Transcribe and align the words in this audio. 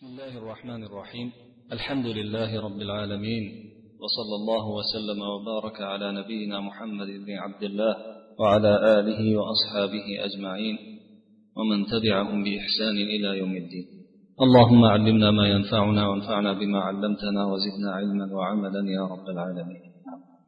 بسم 0.00 0.12
الله 0.16 0.34
الرحمن 0.42 0.82
الرحيم. 0.88 1.28
الحمد 1.76 2.06
لله 2.18 2.50
رب 2.66 2.80
العالمين. 2.86 3.44
وصلى 4.02 4.34
الله 4.40 4.64
وسلم 4.78 5.20
وبارك 5.32 5.78
على 5.80 6.06
نبينا 6.18 6.60
محمد 6.68 7.06
بن 7.06 7.30
عبد 7.44 7.62
الله 7.62 7.94
وعلى 8.40 8.72
آله 8.98 9.20
وأصحابه 9.38 10.06
أجمعين. 10.26 10.76
ومن 11.56 11.78
تبعهم 11.92 12.38
بإحسان 12.44 12.96
إلى 13.14 13.28
يوم 13.40 13.54
الدين. 13.62 13.86
اللهم 14.44 14.82
علمنا 14.84 15.30
ما 15.30 15.46
ينفعنا 15.54 16.02
وانفعنا 16.08 16.52
بما 16.60 16.80
علمتنا 16.88 17.42
وزدنا 17.52 17.90
علما 17.98 18.26
وعملا 18.36 18.82
يا 18.96 19.04
رب 19.12 19.26
العالمين. 19.34 19.82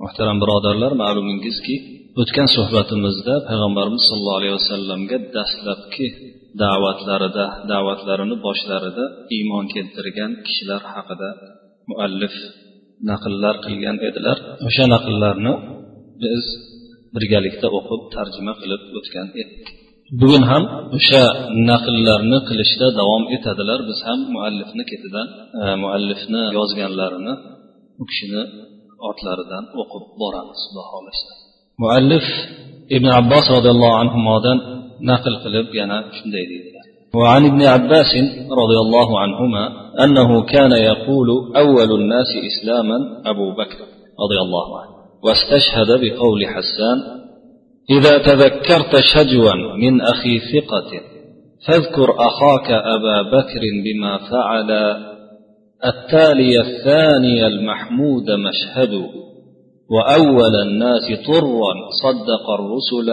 muhtaram 0.03 0.37
birodarlar 0.43 0.93
ma'lumingizki 1.03 1.75
o'tgan 2.21 2.48
suhbatimizda 2.57 3.34
payg'ambarimiz 3.48 4.03
sollallohu 4.11 4.39
alayhi 4.41 4.55
vasallamga 4.61 5.16
dastlabki 5.37 6.07
da'vatlarida 6.62 7.46
da'vatlarini 7.73 8.37
boshlarida 8.46 9.05
iymon 9.37 9.64
keltirgan 9.75 10.32
kishilar 10.46 10.82
haqida 10.95 11.29
muallif 11.90 12.35
naqllar 13.11 13.54
qilgan 13.64 13.96
edilar. 14.09 14.36
O'sha 14.68 14.85
naqllarni 14.95 15.53
biz 16.23 16.43
birgalikda 17.14 17.68
o'qib 17.79 18.03
tarjima 18.14 18.53
qilib 18.61 18.82
o'tgan 18.99 19.29
edik. 19.43 19.64
Bugun 20.21 20.45
ham 20.50 20.62
o'sha 20.99 21.25
naqllarni 21.71 22.39
qilishda 22.49 22.87
davom 23.00 23.25
etadilar. 23.37 23.79
Biz 23.90 23.98
ham 24.07 24.18
muallifni 24.34 24.84
ketidan 24.90 25.29
e, 25.61 25.64
muallifni 25.82 26.43
yozganlarini 26.59 27.34
u 28.00 28.04
kishini 28.11 28.43
otlaridan 29.11 29.64
o'qib 29.81 30.04
boramiz 30.21 30.61
baholashda 30.76 31.32
muallif 31.82 32.27
ibn 32.97 33.09
abbos 33.20 33.45
roziyallohu 33.56 33.97
anhudan 34.03 34.59
naql 35.11 35.34
qilib 35.44 35.69
yana 35.80 35.97
shunday 36.16 36.44
deydilar 36.52 36.86
وعن 37.20 37.42
ابن 37.47 37.62
عباس 37.62 38.12
رضي 38.62 38.78
الله 38.84 39.20
عنهما 39.20 39.64
أنه 40.05 40.30
كان 40.42 40.72
يقول 40.72 41.28
أول 41.56 41.91
الناس 42.00 42.30
إسلاما 42.50 42.98
أبو 43.27 43.47
بكر 43.61 43.81
رضي 44.25 44.39
الله 44.44 44.69
عنه 44.81 44.92
واستشهد 45.25 45.91
بقول 46.03 46.47
حسان 46.47 46.98
إذا 47.91 48.19
تذكرت 48.19 48.97
شجوا 49.14 49.55
من 49.83 50.00
أخي 50.00 50.39
ثقة 50.53 50.91
فاذكر 51.66 52.09
أخاك 52.28 52.69
أبا 52.70 53.22
بكر 53.22 53.62
بما 53.84 54.19
فعل 54.31 54.70
التالي 55.84 56.61
الثاني 56.61 57.47
المحمود 57.47 58.31
مشهد 58.31 58.92
وأول 59.91 60.55
الناس 60.66 61.06
طرا 61.27 61.72
صدق 62.03 62.50
الرسل 62.59 63.09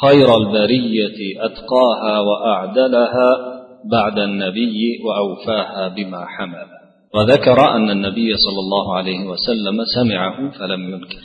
خير 0.00 0.28
البرية 0.40 1.18
أتقاها 1.46 2.14
وأعدلها 2.28 3.30
بعد 3.92 4.18
النبي 4.18 4.80
وأوفاها 5.04 5.88
بما 5.88 6.26
حمل 6.26 6.68
وذكر 7.14 7.58
أن 7.76 7.90
النبي 7.90 8.36
صلى 8.36 8.60
الله 8.64 8.96
عليه 8.96 9.20
وسلم 9.32 9.76
سمعه 9.96 10.50
فلم 10.58 10.94
ينكر 10.94 11.22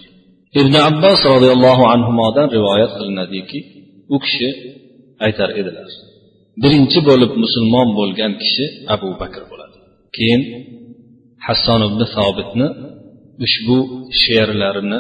ابن 0.58 0.76
عباس 0.76 1.26
رضي 1.26 1.52
الله 1.52 1.88
عنهما 1.88 2.24
رواية 2.54 2.90
qilinadiki 2.98 3.60
u 4.10 4.18
kishi 4.24 4.50
aytar 5.26 5.50
edilar 5.60 5.90
birinchi 6.64 7.00
bo'lib 7.10 7.32
musulmon 7.44 7.88
bo'lgan 8.00 8.32
kishi 8.42 8.66
abu 8.96 9.10
bakr 9.22 9.42
bo'ladi 9.52 9.78
keyin 10.16 10.42
hasson 11.48 11.82
ibn 11.90 12.02
sobitni 12.16 12.68
ushbu 13.46 13.78
she'rlarini 14.22 15.00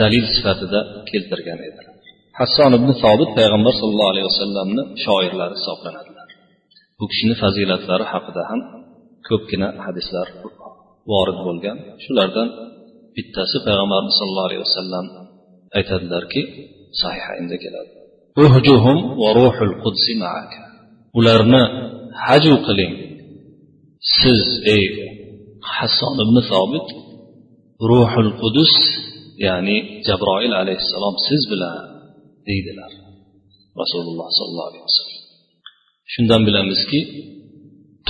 dalil 0.00 0.24
sifatida 0.34 0.80
keltirgan 1.10 1.58
edilar 1.68 1.86
hasson 2.39 2.71
ibn 2.79 2.89
sobit 3.03 3.29
payg'ambar 3.37 3.73
sallallohu 3.79 4.11
alayhi 4.13 4.27
vasallamni 4.31 4.83
shoirlari 5.05 5.53
hisoblanadilar 5.59 6.29
bu 6.99 7.05
kishini 7.11 7.35
fazilatlari 7.43 8.05
haqida 8.13 8.41
ham 8.49 8.61
ko'pgina 9.27 9.69
hadislar 9.85 10.27
vorid 11.11 11.39
bo'lgan. 11.47 11.77
Shulardan 12.03 12.47
bittasi 13.15 13.57
payg'ambarimiz 13.65 14.15
sallallohu 14.19 14.49
alayhi 14.49 14.63
vasallam 14.67 15.05
aytadilarki 15.77 16.41
sahihaynda 17.01 17.55
keladi. 17.63 17.91
Uhjuhum 18.43 18.97
va 19.21 19.29
ruhul 19.39 19.73
qudsi 19.83 20.13
maaka 20.23 20.59
ularni 21.19 21.63
haju 22.25 22.55
qiling. 22.67 22.93
Siz 24.17 24.43
ey 24.75 24.85
hasson 25.75 26.15
ibn 26.25 26.37
sobit 26.51 26.87
ruhul 27.91 28.31
qudus 28.41 28.73
ya'ni 29.45 29.77
jabroil 30.07 30.53
alayhissalom 30.61 31.15
siz 31.27 31.41
bilan 31.51 31.86
deydilar. 32.49 32.91
Rasululloh 33.81 34.27
sollallohu 34.39 34.69
alayhi 34.71 34.85
vasallam. 34.89 35.21
Shundan 36.13 36.41
bilamizki 36.47 36.99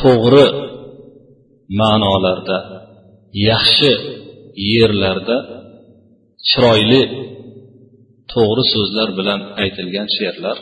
to'g'ri 0.01 0.45
ma'nolarda 1.81 2.57
yaxshi 3.49 3.91
yerlarda 4.73 5.37
chiroyli 6.49 7.01
to'g'ri 8.33 8.63
so'zlar 8.73 9.09
bilan 9.19 9.39
aytilgan 9.63 10.07
she'rlar 10.17 10.57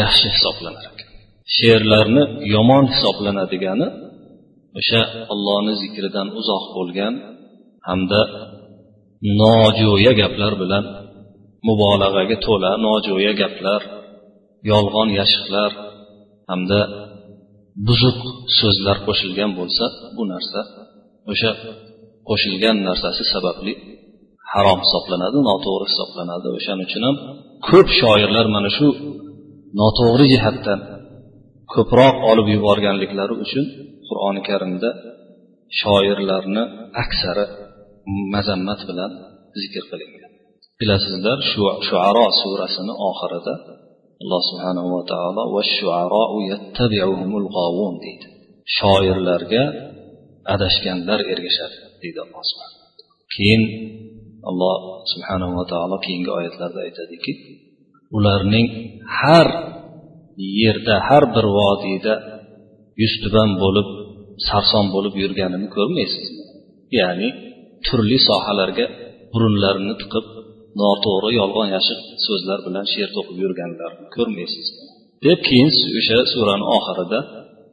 yaxshi 0.00 0.26
hisoblanar 0.34 0.84
ekan. 0.90 1.08
She'rlarni 1.56 2.22
yomon 2.54 2.84
hisoblanadigani 2.92 3.88
o'sha 4.78 5.00
ollohni 5.32 5.74
zikridan 5.82 6.28
uzoq 6.40 6.64
bo'lgan 6.76 7.14
hamda 7.88 8.20
nojo'ya 9.40 10.12
gaplar 10.20 10.52
bilan 10.62 10.84
mubolag'aga 11.68 12.36
to'la 12.46 12.70
nojo'ya 12.86 13.32
gaplar 13.42 13.82
yolg'on 14.70 15.08
yashiqlar 15.20 15.70
hamda 16.50 16.80
buzuq 17.86 18.18
so'zlar 18.58 18.96
qo'shilgan 19.06 19.50
bo'lsa 19.58 19.84
bu 20.16 20.22
narsa 20.32 20.60
o'sha 21.32 21.50
qo'shilgan 22.28 22.76
narsasi 22.88 23.22
sababli 23.34 23.72
harom 24.52 24.80
hisoblanadi 24.84 25.38
noto'g'ri 25.48 25.86
hisoblanadi. 25.90 26.48
O'shaning 26.58 26.86
uchun 26.88 27.02
ham 27.08 27.16
ko'p 27.68 27.88
shoirlar 28.00 28.46
mana 28.56 28.70
shu 28.76 28.86
noto'g'ri 29.80 30.26
jihatdan 30.34 30.80
ko'proq 31.74 32.16
olib 32.30 32.46
yuborganliklari 32.54 33.34
uchun 33.44 33.64
qur'oni 34.06 34.40
karimda 34.48 34.90
shoirlarni 35.80 36.62
aksari 37.02 37.44
mazammat 38.34 38.80
bilan 38.88 39.10
zikr 39.60 39.84
qilingan. 39.90 40.29
Bilasizlar 40.80 41.38
shuaro 41.88 42.26
surasini 42.40 42.94
oxirida 43.08 43.54
alloh 44.22 44.42
subhanahu 44.50 44.88
va 44.94 45.02
taolo 45.12 45.42
deydi. 48.04 48.26
Shoirlarga 48.76 49.64
adashganlar 50.54 51.20
ergashadi 51.32 51.76
deydi 52.02 52.18
alloh 52.24 52.42
subhan 52.50 52.72
keyin 53.34 53.62
alloh 54.50 54.76
subhanahu 55.12 55.52
va 55.58 55.64
taolo 55.72 55.96
keyingi 56.06 56.30
oyatlarda 56.38 56.80
aytadiki 56.86 57.32
ularning 58.16 58.66
har 59.20 59.48
yerda 60.62 60.94
har 61.08 61.24
bir 61.34 61.46
vodiyda 61.58 62.14
yuztuban 63.02 63.50
bo'lib 63.62 63.88
sarson 64.48 64.86
bo'lib 64.94 65.14
yurganini 65.22 65.68
ko'rmaysizmi? 65.76 66.42
Ya'ni 66.98 67.28
turli 67.86 68.18
sohalarga 68.28 68.86
burunlarini 69.32 69.94
tiqib 70.02 70.26
noto'g'ri 70.80 71.30
yolg'on 71.40 71.68
yashiq 71.76 72.00
so'zlar 72.26 72.58
bilan 72.66 72.84
she'r 72.92 73.10
to'qib 73.16 73.36
yurganlarni 73.44 74.06
ko'rmaysiz. 74.16 74.66
Deb 75.26 75.38
keyin 75.48 75.70
o'sha 75.98 76.18
surani 76.32 76.66
oxirida 76.76 77.20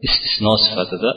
istisno 0.08 0.54
sifatida 0.66 1.12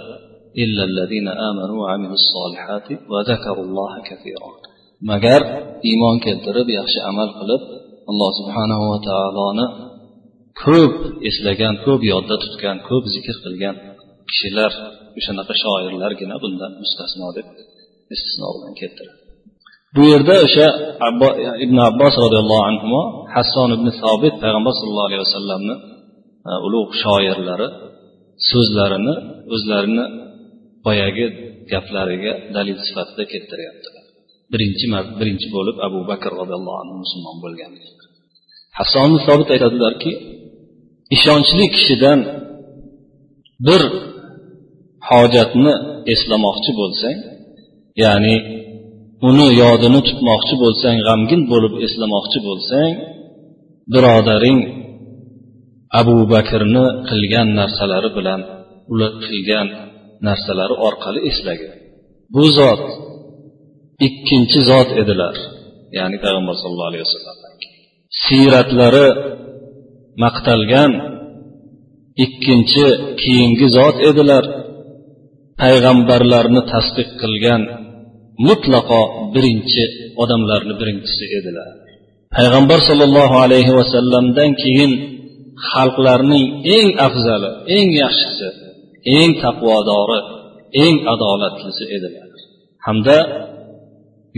magar 5.10 5.42
iymon 5.90 6.16
keltirib 6.26 6.68
yaxshi 6.78 6.98
amal 7.10 7.28
qilib 7.38 7.62
alloh 8.10 8.30
subhanahu 8.40 8.84
va 8.92 8.98
taoloni 9.08 9.66
ko'p 10.64 10.94
eslagan 11.28 11.74
ko'p 11.86 12.00
yodda 12.12 12.34
tutgan 12.44 12.76
ko'p 12.88 13.04
zikr 13.14 13.36
qilgan 13.44 13.76
kishilar 14.30 14.72
o'shanaqa 15.18 15.54
shoirlargina 15.62 16.36
bundan 16.42 16.72
mustasno 16.82 17.28
deb 17.36 17.46
istisno 18.14 18.48
bilan 18.56 18.74
keltiradi. 18.80 19.29
Bu 19.96 20.02
yerda 20.12 20.34
o'sha 20.46 20.66
ibn 21.64 21.76
abbos 21.88 22.14
roziyallohu 22.24 22.64
anhu 22.70 22.98
hasson 23.34 23.70
ibn 23.76 23.86
sobit 24.02 24.34
payg'ambar 24.42 24.72
sallallohu 24.78 25.08
alayhi 25.10 25.22
vasallamni 25.26 25.74
e, 26.50 26.50
ulug' 26.66 26.92
shoirlari 27.02 27.68
so'zlarini 28.50 29.14
o'zlarini 29.54 30.04
boyagi 30.86 31.26
gaplariga 31.72 32.32
dalil 32.56 32.78
sifatida 32.86 33.24
keltiryaptilar 33.32 34.04
birinchi 34.52 34.86
birinchi 35.20 35.48
bo'lib 35.56 35.76
abu 35.86 35.98
bakr 36.10 36.30
roziyallohu 36.40 36.78
anhu 36.82 36.96
musulmon 37.04 37.36
bo'lgan 37.44 37.72
hasson 38.78 39.04
ibn 39.08 39.18
sobit 39.28 39.48
aytadilarki 39.54 40.12
ishonchli 41.16 41.64
kishidan 41.76 42.18
bir 43.68 43.82
hojatni 45.10 45.72
eslamoqchi 46.12 46.70
bo'lsang 46.80 47.18
ya'ni 48.02 48.36
uni 49.28 49.48
yodini 49.62 50.00
tutmoqchi 50.08 50.54
bo'lsang 50.62 50.96
g'amgin 51.06 51.42
bo'lib 51.52 51.74
eslamoqchi 51.86 52.38
bo'lsang 52.48 52.92
birodaring 53.92 54.60
abu 56.00 56.16
bakrni 56.34 56.84
qilgan 57.08 57.48
narsalari 57.60 58.10
bilan 58.18 58.40
ular 58.92 59.12
qilgan 59.24 59.66
narsalari 60.26 60.74
orqali 60.88 61.20
eslagin 61.30 61.72
bu 62.34 62.44
zot 62.58 62.82
ikkinchi 64.06 64.60
zot 64.70 64.90
edilar 65.02 65.36
ya'ni 65.98 66.16
payg'ambar 66.24 66.54
sallallohu 66.60 66.90
alayhi 66.92 67.04
vasallam. 67.06 67.36
Siyratlari 68.24 69.06
maqtalgan 70.24 70.92
ikkinchi 72.24 72.86
keyingi 73.22 73.66
zot 73.78 73.96
edilar. 74.10 74.44
Payg'ambarlarni 75.60 76.62
tasdiq 76.72 77.08
qilgan 77.20 77.62
mutlaqo 78.48 79.02
birinchi 79.34 79.84
odamlarni 80.22 80.74
birinchisi 80.80 81.24
edilar. 81.38 81.70
Payg'ambar 82.36 82.80
sollallohu 82.88 83.36
alayhi 83.44 83.72
vasallamdan 83.78 84.50
keyin 84.62 84.92
xalqlarning 85.70 86.46
eng 86.76 86.88
afzali 87.06 87.50
eng 87.76 87.88
yaxshisi 88.02 88.48
eng 89.18 89.30
taqvodori 89.44 90.20
eng 90.84 90.96
adolatlisi 91.14 91.84
edilar. 91.96 92.30
Hamda 92.86 93.18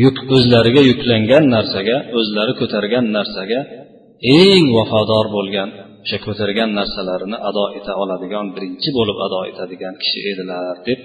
yuk 0.04 0.16
o'zlariga 0.36 0.82
yuklangan 0.90 1.44
narsaga 1.54 1.96
o'zlari 2.18 2.52
ko'targan 2.60 3.04
narsaga 3.16 3.60
eng 4.40 4.64
vafodor 4.76 5.26
bo'lgan 5.36 5.68
o'sha 6.04 6.18
ko'targan 6.26 6.70
narsalarini 6.78 7.38
ado 7.48 7.64
eta 7.78 7.92
oladigan 8.02 8.46
birinchi 8.54 8.88
bo'lib 8.98 9.18
ado 9.26 9.40
etadigan 9.50 9.94
kishi 10.02 10.20
edilar 10.32 10.76
deb 10.88 11.00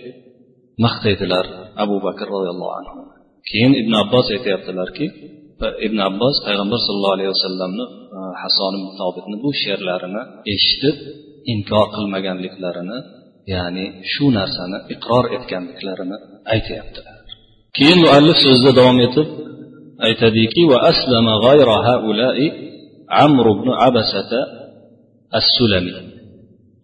maqtaydilar 0.86 1.46
abu 1.84 1.96
bakr 2.06 2.28
roziyallohu 2.36 2.74
anhu. 2.80 3.00
Keyin 3.50 3.74
ibn 3.82 3.94
abbos 4.04 4.28
aytyaptilarki 4.36 5.08
ibn 5.88 5.98
abbos 6.10 6.36
payg'ambar 6.46 6.80
sollallohu 6.88 7.16
alayhi 7.18 7.32
vasallamni 7.36 7.86
e, 8.18 8.20
hason 8.42 8.74
ibn 8.80 8.90
tobitni 9.02 9.36
bu 9.44 9.50
she'rlarini 9.62 10.22
eshitib 10.54 10.96
inkor 11.54 11.88
qilmaganliklarini 11.96 12.98
ya'ni 13.54 13.86
shu 14.12 14.26
narsani 14.38 14.78
iqror 14.94 15.26
etganliklarini 15.38 16.18
aytyaptilar 16.54 17.18
keyin 17.78 18.00
muallif 18.06 18.38
so'zida 18.46 18.72
davom 18.80 19.00
etib 19.08 19.28
aytadiki 20.08 20.64
va 20.72 20.78
aslama 20.92 21.34
g'ayra 21.46 21.76
haulai 21.88 22.46
amr 23.26 23.46
ibn 23.56 23.68
abasata 23.88 24.42
as-sulami 25.40 25.94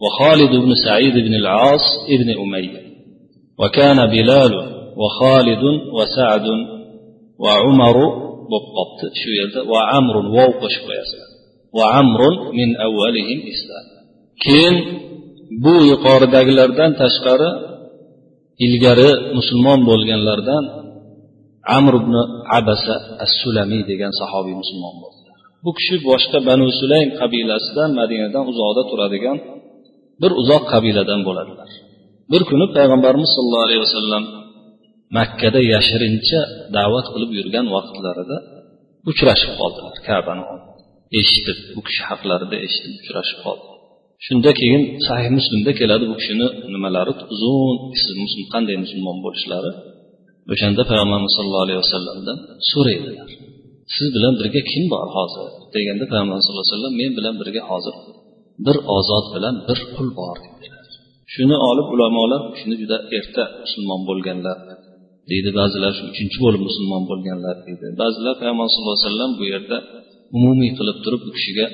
va 0.01 0.10
xolid 0.19 0.51
ibn 0.60 0.72
said 0.86 1.13
ibn 1.24 1.34
al-as 1.42 1.86
ibn 2.16 2.30
umayya. 2.45 2.82
وكان 3.61 3.99
بلال 4.15 4.53
وخالد 5.00 5.65
وسعد 5.97 6.47
وعمر 7.38 7.97
بالضبط 8.50 9.00
شو 9.20 9.31
يلد 9.41 9.56
وعمر 9.73 10.17
ووقش 10.17 10.75
وعمر 11.76 12.20
من 12.59 12.69
أولهم 12.87 13.38
إسلام 13.55 13.87
keyin 14.44 14.76
bu 15.65 15.75
yuqoridagilardan 15.91 16.91
tashqari 17.03 17.50
ilgari 18.65 19.11
musulmon 19.38 19.81
bo'lganlardan 19.91 20.65
amr 21.76 21.93
ibn 22.03 22.15
abasa 22.59 22.94
as 23.25 23.32
sulamiy 23.43 23.82
degan 23.91 24.12
sahobiy 24.20 24.56
musulmon 24.62 24.94
bo'ldilar 25.03 25.37
bu 25.65 25.70
kishi 25.79 25.97
boshqa 26.09 26.38
banu 26.49 26.67
sulaym 26.81 27.11
qabilasidan 27.20 27.91
madinadan 28.00 28.44
uzoqda 28.50 28.82
turadigan 28.91 29.38
bir 30.23 30.31
uzoq 30.41 30.62
qabiladan 30.73 31.20
bo'ladilar 31.29 31.70
bir 32.31 32.42
kuni 32.50 32.66
payg'ambarimiz 32.78 33.30
sollallohu 33.36 33.66
alayhi 33.68 33.84
vasallam 33.88 34.24
makkada 35.18 35.60
yashirincha 35.74 36.40
da'vat 36.78 37.08
qilib 37.14 37.31
yurgan 37.40 37.66
vaqtlarida 37.75 38.38
uchrashib 39.10 39.52
qoldilar 39.60 39.96
kabani 40.08 40.44
eshitib 41.20 41.58
bu 41.75 41.81
kishi 41.88 42.02
haqlarida 42.10 42.56
eshitib 42.66 42.94
uchrashib 43.02 43.40
qoldi. 43.46 43.66
Shunda 44.25 44.52
keyin 44.60 44.84
sahih 45.08 45.30
muslimda 45.38 45.72
keladi 45.80 46.06
bu 46.12 46.16
kishini 46.20 46.48
nimalari 46.74 47.14
uzun 47.34 47.75
siz 48.02 48.16
qanday 48.54 48.78
musulmon 48.84 49.18
bo'lishlari. 49.26 49.72
O'shanda 50.54 50.81
payg'ambarimiz 50.90 51.34
sallallohu 51.38 51.66
alayhi 51.68 51.81
vasallamdan 51.86 52.38
so'raydilar 52.72 53.30
siz 53.96 54.08
bilan 54.16 54.34
birga 54.40 54.62
kim 54.72 54.84
bor 54.94 55.08
hozir? 55.18 55.48
Deganda 55.76 56.06
payg'ambarimiz 56.12 56.44
sallallohu 56.46 56.66
alayhi 56.66 56.76
vasallam 56.78 56.96
men 57.02 57.12
bilan 57.18 57.36
birga 57.42 57.62
hozir 57.72 57.96
bir 58.66 58.78
ozod 58.98 59.26
bilan 59.36 59.56
bir 59.68 59.80
qul 59.96 60.08
bor 60.19 60.36
dedilar. 60.46 60.82
Shuni 61.33 61.56
olib 61.69 61.88
ulamolar 61.95 62.41
shuni 62.59 62.75
juda 62.81 62.97
erta 63.18 63.44
musulmon 63.63 64.01
bo'lganlar 64.09 64.57
deydi 65.31 65.50
ba'zilar 65.59 65.91
shu 65.97 66.03
uchinchi 66.12 66.38
bo'lib 66.45 66.62
musulmon 66.69 67.03
bo'lganlar 67.12 67.56
deydi. 67.68 67.85
Ba'zilar 68.01 68.33
payg'ambar 68.41 68.65
sallallohu 68.74 68.97
alayhi 68.97 69.09
vasallam 69.09 69.31
bu 69.39 69.44
yerda 69.53 69.77
umumiy 70.38 70.71
qilib 70.77 70.97
turib 71.06 71.21
bu 71.25 71.31
kishiga 71.38 71.65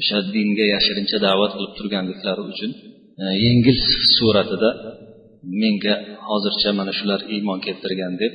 o'sha 0.00 0.18
dinga 0.34 0.64
yashirincha 0.74 1.16
da'vat 1.26 1.52
qilib 1.56 1.72
turganliklari 1.78 2.42
uchun 2.52 2.70
e, 3.22 3.24
yengil 3.44 3.76
suratida 4.16 4.70
menga 5.62 5.94
hozircha 6.28 6.70
mana 6.78 6.92
shular 6.98 7.20
iymon 7.34 7.58
keltirgan 7.66 8.12
deb 8.22 8.32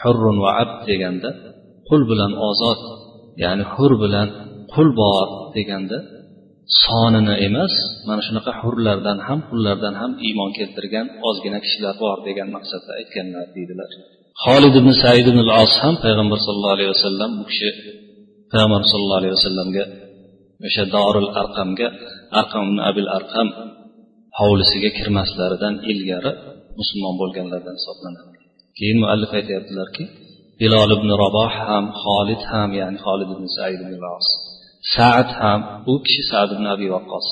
hurrun 0.00 0.36
va 0.44 0.50
abd 0.62 0.78
deganda 0.90 1.30
qul 1.88 2.02
bilan 2.10 2.32
ozod 2.48 2.80
ya'ni 3.44 3.64
hur 3.74 3.92
bilan 4.02 4.28
qul 4.72 4.88
bor 5.00 5.26
deganda 5.56 5.98
sonini 6.84 7.34
emas 7.48 7.74
mana 8.08 8.20
shunaqa 8.26 8.52
hurlardan 8.60 9.18
ham 9.26 9.40
qullardan 9.50 9.94
ham 10.00 10.12
iymon 10.26 10.50
keltirgan 10.58 11.06
ozgina 11.28 11.58
kishilar 11.64 11.94
bor 12.02 12.16
degan 12.28 12.48
maqsadda 12.56 12.92
aytganlar 13.00 13.46
deydilar. 13.56 13.90
Holid 14.44 14.74
ibn 14.80 14.90
said 15.02 15.26
ibn 15.30 15.40
al 15.46 15.52
os 15.62 15.72
ham 15.82 15.94
payg'ambar 16.04 16.38
sallallohu 16.46 16.76
alayhi 16.76 16.92
vasallam 16.96 17.30
bu 17.38 17.44
kishi 17.50 17.70
payg'ambar 18.52 18.82
sallallohu 18.92 19.20
alayhi 19.22 19.34
vasallamga 19.38 19.84
o'sha 20.66 20.84
dorul 20.96 21.30
arqamga 21.42 21.88
arqam 22.40 22.62
ibn 22.68 22.78
abil 22.90 23.08
arqam 23.18 23.48
hovlisiga 24.38 24.90
kirmaslaridan 24.98 25.74
ilgari 25.92 26.32
musulmon 26.80 27.14
bo'lganlardan 27.20 27.74
hisoblanadi. 27.80 28.36
Keyin 28.78 28.98
muallif 29.02 29.30
aytyaptilarki 29.38 30.04
bilol 30.60 30.90
ibn 30.98 31.08
raboh 31.24 31.52
ham 31.66 31.84
xolid 32.02 32.42
ham 32.50 32.68
ya'ni 32.80 32.98
xolid 33.06 33.28
ibn 33.36 33.46
said 33.56 33.78
ibn 33.84 33.94
os 34.18 34.28
saad 34.96 35.28
ham 35.40 35.60
u 35.92 35.94
kishi 36.04 36.22
sad 36.32 36.48
ibn 36.56 36.66
abi 36.74 36.86
vaqqos 36.94 37.28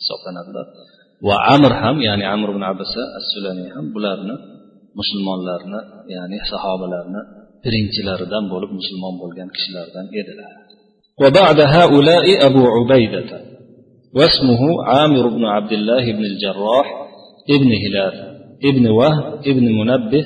hisoblanadilar 0.00 0.66
va 1.26 1.36
amr 1.54 1.72
ham 1.82 1.96
ya'ni 2.08 2.24
amr 2.34 2.48
ibn 2.54 2.62
abasa 2.72 3.02
as 3.18 3.24
sulamiy 3.34 3.68
ham 3.76 3.86
bularni 3.94 4.36
musulmonlarni 5.00 5.80
ya'ni 6.16 6.38
sahobalarni 6.50 7.20
birinchilaridan 7.64 8.44
bo'lib 8.52 8.70
musulmon 8.78 9.14
bo'lgan 9.22 9.48
kishilardan 9.54 10.06
edilar 10.20 10.54
وبعد 11.22 11.58
هؤلاء 11.60 12.26
أبو 12.48 12.62
عبيدة 12.76 13.30
واسمه 14.16 14.62
عامر 14.90 15.24
بن 15.36 15.44
عبد 15.44 15.72
الله 15.78 16.04
بن 16.12 16.24
الجراح 16.32 16.86
ابن 17.56 17.70
هلال 17.84 18.14
ابن 18.70 18.84
وهب 18.98 19.24
ابن 19.50 19.64
منبه 19.80 20.24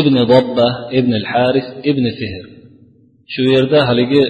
ابن 0.00 0.14
ضبة 0.32 0.68
ابن 0.98 1.12
الحارث 1.20 1.66
ابن 1.90 2.04
فهر 2.20 2.44
shu 3.34 3.42
yerda 3.54 3.78
haligi 3.88 4.22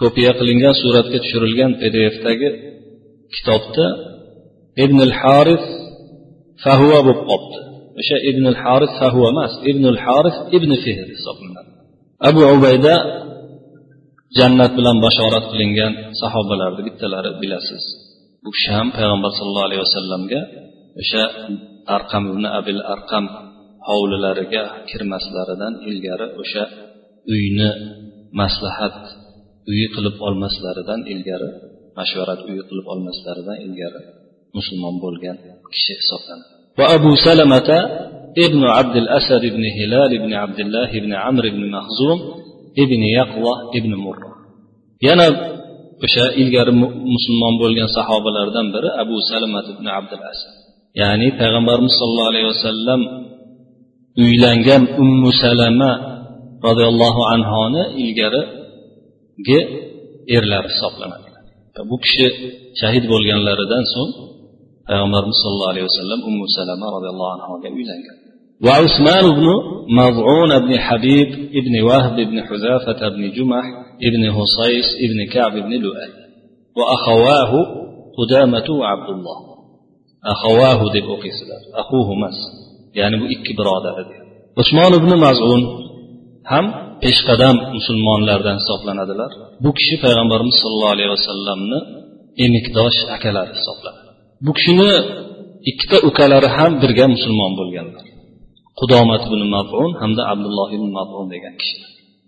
kopiya 0.00 0.32
qilingan 0.38 0.74
suratga 0.82 1.18
tushirilgan 1.24 1.72
pdfdagi 1.80 2.48
kitobda 3.34 3.86
ibn 4.84 4.98
al 5.08 5.14
haris 5.20 5.64
fahuva 6.64 6.98
bo'lib 7.06 7.22
qolibdi. 7.30 7.58
O'sha 8.00 8.16
ibn 8.30 8.44
al 8.52 8.58
haris 8.62 8.92
fahuva 9.00 9.28
emas 9.34 9.52
ibn 9.70 9.84
al 9.92 9.98
haris 10.04 10.36
ibn 10.56 10.70
fehr 10.84 11.06
hisoblanadi. 11.14 11.70
Abu 12.28 12.40
ubayda 12.56 12.94
jannat 14.38 14.72
bilan 14.78 14.96
bashorat 15.06 15.44
qilingan 15.52 15.92
sahobalarni 16.20 16.82
bittalari 16.88 17.30
bilasiz. 17.42 17.84
Bu 18.44 18.48
kishi 18.54 18.70
ham 18.76 18.88
payg'ambar 18.96 19.30
sallallohu 19.38 19.68
alayhi 19.68 19.82
vasallamga 19.86 20.40
o'sha 21.00 21.24
arqam 21.96 22.24
ibn 22.32 22.44
abil 22.58 22.80
arqam 22.94 23.24
hovlilariga 23.88 24.64
kirmaslaridan 24.90 25.74
ilgari 25.90 26.26
o'sha 26.42 26.64
uyni 27.34 27.70
maslahat 28.40 28.98
uyi 29.70 29.86
qilib 29.94 30.16
olmaslaridan 30.26 31.00
ilgari 31.12 31.48
mashvarat 31.98 32.40
uyi 32.48 32.62
qilib 32.68 32.86
olmaslaridan 32.92 33.58
ilgari 33.66 34.00
musulmon 34.56 34.94
bo'lgan 35.04 35.36
kishi 35.72 35.92
hisoblanadi. 36.00 36.50
Va 36.78 36.84
abu 36.96 37.10
salamata 37.26 37.78
ibn 38.46 38.60
abdul 38.80 39.08
asad 39.18 39.42
ibn 39.50 39.62
hilal 39.76 40.10
ibn 40.18 40.32
abdullah 40.44 40.88
ibn 41.00 41.12
amr 41.28 41.44
ibn 41.52 41.62
mahzum 41.76 42.18
ibn 42.84 43.00
yaqva 43.18 43.54
ibn 43.78 43.92
murra 44.04 44.30
yana 45.06 45.26
o'sha 46.04 46.26
ilgari 46.42 46.72
musulmon 47.14 47.54
bo'lgan 47.62 47.88
sahobalardan 47.96 48.66
biri 48.74 48.88
abu 49.02 49.16
salamat 49.30 49.66
ibn 49.74 49.86
abdul 49.98 50.24
asad. 50.32 50.52
Ya'ni 51.00 51.28
payg'ambarimiz 51.40 51.94
sollallohu 52.00 52.30
alayhi 52.32 52.48
vasallam 52.54 53.00
uylangan 54.22 54.82
ummu 55.02 55.28
salama 55.44 55.90
roziyallohu 56.66 57.22
anhoni 57.34 57.82
ilgari 58.02 58.42
ilgarigi 59.40 59.58
erlari 60.36 60.68
hisoblanadi 60.72 61.28
bu 61.90 61.96
kishi 62.04 62.26
shahid 62.80 63.04
bo'lganlaridan 63.12 63.84
so'ng 63.94 64.10
payg'ambarimiz 64.88 65.38
sollallohu 65.44 65.72
alayhi 65.74 65.86
vasallam 65.90 66.20
ummu 66.30 66.44
salama 66.58 66.86
roziyallohu 66.96 67.32
anhoga 67.36 67.68
uylangan 67.78 68.18
وعثمان 68.66 69.24
بن 69.38 69.46
مضعون 70.00 70.52
بن 70.66 70.72
حبيب 70.86 71.28
بن 71.66 71.74
وهب 71.88 72.16
بن 72.30 72.36
حذافة 72.48 73.00
بن 73.14 73.22
جمح 73.36 73.64
بن 74.14 74.22
هصيس 74.36 74.88
بن 75.10 75.18
كعب 75.34 75.52
بن 75.66 75.72
لؤي 75.84 76.10
وأخواه 76.78 77.52
قدامة 78.18 78.68
وعبد 78.80 79.10
الله 79.16 79.38
deb 80.96 81.06
o'qiysizlar 81.14 81.62
ahuhu 81.80 82.12
emas 82.18 82.36
ya'ni 82.98 83.16
bu 83.22 83.26
ikki 83.34 83.52
birodar 83.58 83.94
edi 84.02 84.16
usmon 84.60 84.92
ibn 85.00 85.10
mazun 85.24 85.60
ham 86.52 86.66
peshqadam 87.04 87.56
musulmonlardan 87.76 88.56
hisoblanadilar 88.60 89.30
bu 89.64 89.70
kishi 89.78 89.96
payg'ambarimiz 90.04 90.56
sollallohu 90.62 90.94
alayhi 90.96 91.12
vasallamni 91.16 91.78
emikdosh 92.44 92.98
akalari 93.16 93.52
hisoblanadi 93.58 94.10
bu 94.46 94.50
kishini 94.58 94.90
ikkita 95.70 95.98
ukalari 96.08 96.48
ham 96.56 96.72
birga 96.82 97.06
musulmon 97.14 97.52
bo'lganlar. 97.60 98.04
Qudomat 98.80 99.22
ibn 99.28 99.40
mabun 99.54 99.90
hamda 100.00 100.22
abdulloh 100.32 100.68
ibn 100.76 100.88
mabun 100.98 101.26
degan 101.32 101.54
kishi 101.60 101.76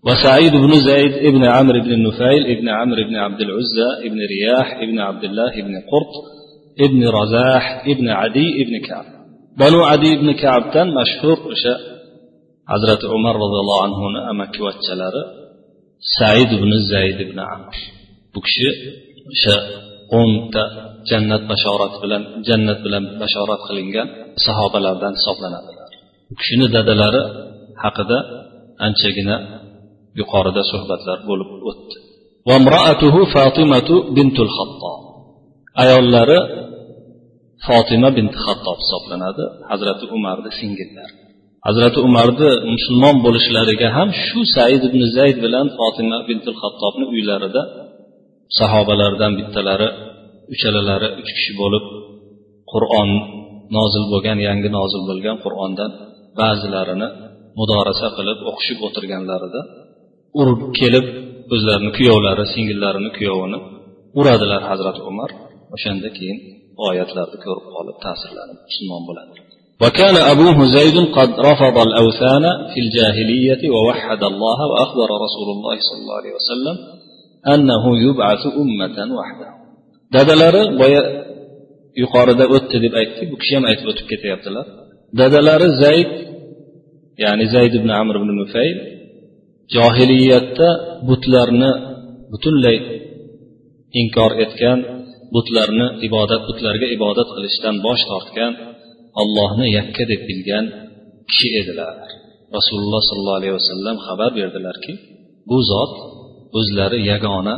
va 0.07 0.15
said 0.25 0.53
ibn 0.61 0.73
ابن 0.81 1.13
ibn 1.29 1.43
amr 1.61 1.75
ibn 1.83 1.93
nufayl 2.07 2.43
ibn 2.55 2.67
amr 2.83 2.97
ibn 3.05 3.15
العزى 3.47 3.89
ابن 4.07 4.21
ibn 4.37 4.59
ابن 4.85 4.99
ibn 5.19 5.25
الله 5.31 5.51
ibn 5.61 5.75
qurt 5.91 6.13
ibn 6.87 7.01
razah 7.19 7.65
ibn 7.93 8.07
adi 8.27 8.47
ibn 8.63 8.75
kab. 8.89 9.07
بنو 9.61 9.81
adi 9.95 10.09
ibn 10.17 10.29
كعب 10.43 10.65
mashhur 10.99 11.39
o'sha 11.53 11.75
hazrati 12.71 13.07
umar 13.17 13.35
roziyallohu 13.45 13.83
anhuni 13.89 14.21
amakivachchalari 14.33 15.23
said 16.19 16.49
ibn 16.59 16.71
zayd 16.93 17.19
ibn 17.27 17.39
amr. 17.55 17.75
Bu 18.33 18.39
kishi 18.47 18.69
o'sha 19.33 19.57
o'nta 20.21 20.63
jannat 21.11 21.43
bashorati 21.51 21.97
bilan 22.05 22.23
jannat 22.49 22.79
bilan 22.87 23.05
bashorat 23.23 23.61
qilingan 23.69 24.09
sahobalardan 24.45 25.13
hisoblanadilar 25.19 25.91
u 26.33 26.35
kishini 26.41 26.67
dadalari 26.77 27.23
haqida 27.83 28.19
anchagina 28.87 29.37
yuqorida 30.21 30.63
suhbatlar 30.73 31.19
bo'lib 31.29 31.51
o'tdi. 31.71 31.97
Ayollari 35.83 36.39
fotima 37.67 38.09
binti 38.17 38.39
xattob 38.47 38.79
hisoblanadi. 38.83 39.45
Hazrati 39.71 40.05
umarni 40.17 40.51
singillari 40.61 41.15
hazrati 41.67 41.99
umarni 42.09 42.51
musulmon 42.75 43.17
bo'lishlariga 43.27 43.89
ham 43.97 44.09
shu 44.25 44.41
said 44.57 44.83
ibn 44.89 45.01
zayd 45.17 45.37
bilan 45.45 45.67
fotima 45.79 46.19
bintul 46.29 46.57
xattobni 46.63 47.05
uylarida 47.15 47.63
sahobalardan 48.59 49.33
bittalari 49.39 49.89
uchalalari 50.55 51.09
uch 51.21 51.31
kishi 51.37 51.53
bo'lib 51.63 51.85
qur'on 52.73 53.11
nozil 53.77 54.05
bo'lgan 54.13 54.39
yangi 54.49 54.69
nozil 54.79 55.03
bo'lgan 55.11 55.37
qur'ondan 55.45 55.91
ba'zilarini 56.41 57.09
mudorasa 57.59 58.09
qilib 58.17 58.39
o'qishib 58.51 58.79
o'tirganlarida 58.87 59.61
urib 60.41 60.61
kelib 60.81 61.07
o'zlarini 61.55 61.91
kuyovlari 61.99 62.45
singillarini 62.55 63.11
kuyovini 63.19 63.59
uradilar 64.21 64.63
hazrati 64.71 65.01
umar. 65.11 65.31
O'shanda 65.75 66.09
keyin 66.17 66.39
oyatlarni 66.89 67.39
ko'rib 67.45 67.67
qolib 67.75 67.97
ta'sirlanib 68.05 68.59
musulmon 68.67 69.03
bo'ladilar 69.09 69.52
وكان 69.82 70.16
أبوه 70.34 70.58
زيد 70.78 70.98
قد 71.18 71.30
رفض 71.50 71.78
الأوثان 71.88 72.44
في 72.72 72.80
الجاهلية 72.86 73.62
ووحد 73.74 74.22
الله 74.32 74.58
وأخبر 74.72 75.10
رسول 75.26 75.48
الله 75.56 75.76
صلى 75.88 76.00
الله 76.02 76.18
عليه 76.22 76.34
وسلم 76.40 76.76
أنه 77.54 77.84
يبعث 78.06 78.44
أمة 78.62 78.98
وحده 79.20 79.58
dadalari 80.16 80.64
boya 80.82 81.04
yuqorida 82.02 82.46
o'tdi 82.56 82.78
deb 82.86 82.94
aytdik 83.02 83.28
bu 83.32 83.36
kishi 83.42 83.54
ham 83.58 83.66
aytib 83.72 83.88
o'tib 83.92 84.08
ketyaptilar 84.12 84.66
dadalari 85.20 85.68
zayd 85.84 86.12
ya'ni 87.24 87.46
zayd 87.56 87.74
ibn 87.80 87.90
amr 88.02 88.16
ibn 88.20 88.30
nufayl 88.42 88.78
johiliyatda 89.76 90.70
butlarni 91.10 91.72
butunlay 92.32 92.78
inkor 94.02 94.32
etgan 94.44 94.80
butlarni 95.36 95.88
ibodat 96.08 96.42
butlarga 96.50 96.88
ibodat 96.98 97.30
qilishdan 97.36 97.76
bosh 97.86 98.04
tortgan 98.12 98.52
ollohni 99.22 99.68
yakka 99.78 100.04
deb 100.12 100.22
bilgan 100.30 100.66
kishi 101.30 101.48
edilar 101.62 101.96
rasululloh 102.58 103.02
sollallohu 103.10 103.40
alayhi 103.42 103.56
vasallam 103.60 103.96
xabar 104.08 104.30
berdilarki 104.40 104.94
bu 105.50 105.58
zot 105.72 105.94
o'zlari 106.60 107.00
yagona 107.12 107.56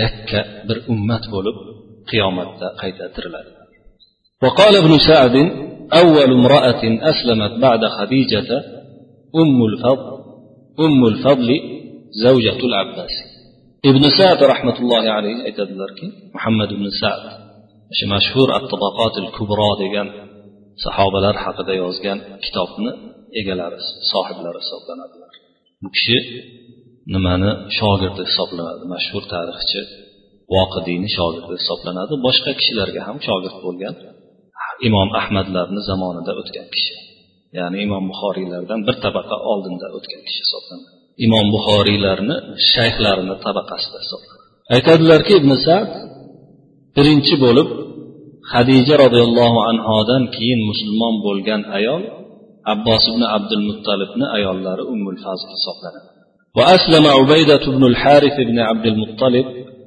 yakka 0.00 0.40
bir 0.68 0.78
ummat 0.92 1.24
bo'lib 1.34 1.56
qiyomatda 2.10 2.66
qayta 2.80 3.06
tiriladi 3.16 3.50
وقال 4.44 4.74
ابن 4.82 4.92
سعد 5.10 5.36
أول 6.02 6.30
امرأة 6.38 6.82
أسلمت 7.12 7.52
بعد 7.66 7.82
خديجة 7.96 8.50
أم 9.42 9.58
الفضل 9.70 10.08
أم 10.86 11.00
الفضل 11.12 11.48
زوجة 12.24 12.60
العباس 12.68 13.14
ابن 13.90 14.02
سعد 14.18 14.40
رحمة 14.52 14.76
الله 14.82 15.04
عليه 15.16 15.36
aytadilarki 15.48 16.06
muhammad 16.34 16.70
ibn 16.76 16.86
sad 17.00 17.22
o'sha 17.92 18.06
mashhur 18.14 18.48
at 18.56 18.64
tabaqotil 18.72 19.28
kubro 19.36 19.70
degan 19.82 20.08
sahobalar 20.83 21.35
haqida 21.45 21.73
yozgan 21.83 22.19
kitobni 22.45 22.91
egalari 23.39 23.79
sohiblari 24.11 24.59
hisoblanadilar. 24.63 25.33
Bu 25.83 25.89
kishi 25.95 26.17
nimani 27.13 27.51
shogirdi 27.79 28.21
hisoblanadi? 28.29 28.83
Mashhur 28.93 29.23
tarixchi 29.33 29.81
voqidiyni 30.53 31.09
shogirdi 31.17 31.53
hisoblanadi. 31.61 32.13
Boshqa 32.25 32.51
kishilarga 32.59 33.01
ham 33.07 33.17
shogird 33.27 33.57
bo'lgan 33.65 33.95
imom 34.87 35.09
ahmadlarni 35.21 35.81
zamonida 35.89 36.31
o'tgan 36.41 36.67
kishi. 36.75 36.95
Ya'ni 37.57 37.77
imom 37.85 38.03
buxoriylardan 38.11 38.79
bir 38.87 38.95
tabaqa 39.05 39.37
oldinda 39.51 39.87
o'tgan 39.97 40.21
kishi 40.27 40.41
hisoblanadi. 40.45 40.89
Imom 41.25 41.45
buxoriylarni 41.55 42.35
shayxlarini 42.73 43.35
tabaqasida 43.45 43.97
hisoblanadi. 44.03 44.43
Aytadilarki 44.75 45.33
ibn 45.41 45.51
sad 45.67 45.89
birinchi 46.97 47.35
bo'lib 47.45 47.69
hadija 48.52 48.94
roziyallohu 49.04 49.58
anhodan 49.70 50.22
keyin 50.34 50.60
musulmon 50.70 51.14
bo'lgan 51.26 51.62
ayol 51.78 52.02
abbos 52.72 53.02
ibn 53.12 53.22
abdul 53.36 53.64
muttalibni 53.68 54.26
ayollari 54.36 54.82
ummul 54.92 55.18
fazl 55.24 55.46
hisoblanadi 55.56 56.08
وأسلم 56.58 57.04
عبيدة 57.18 57.64
بن 57.76 57.84
الحارث 57.92 58.36
بن 58.50 58.58
عبد 58.68 58.86
المطلب 58.92 59.46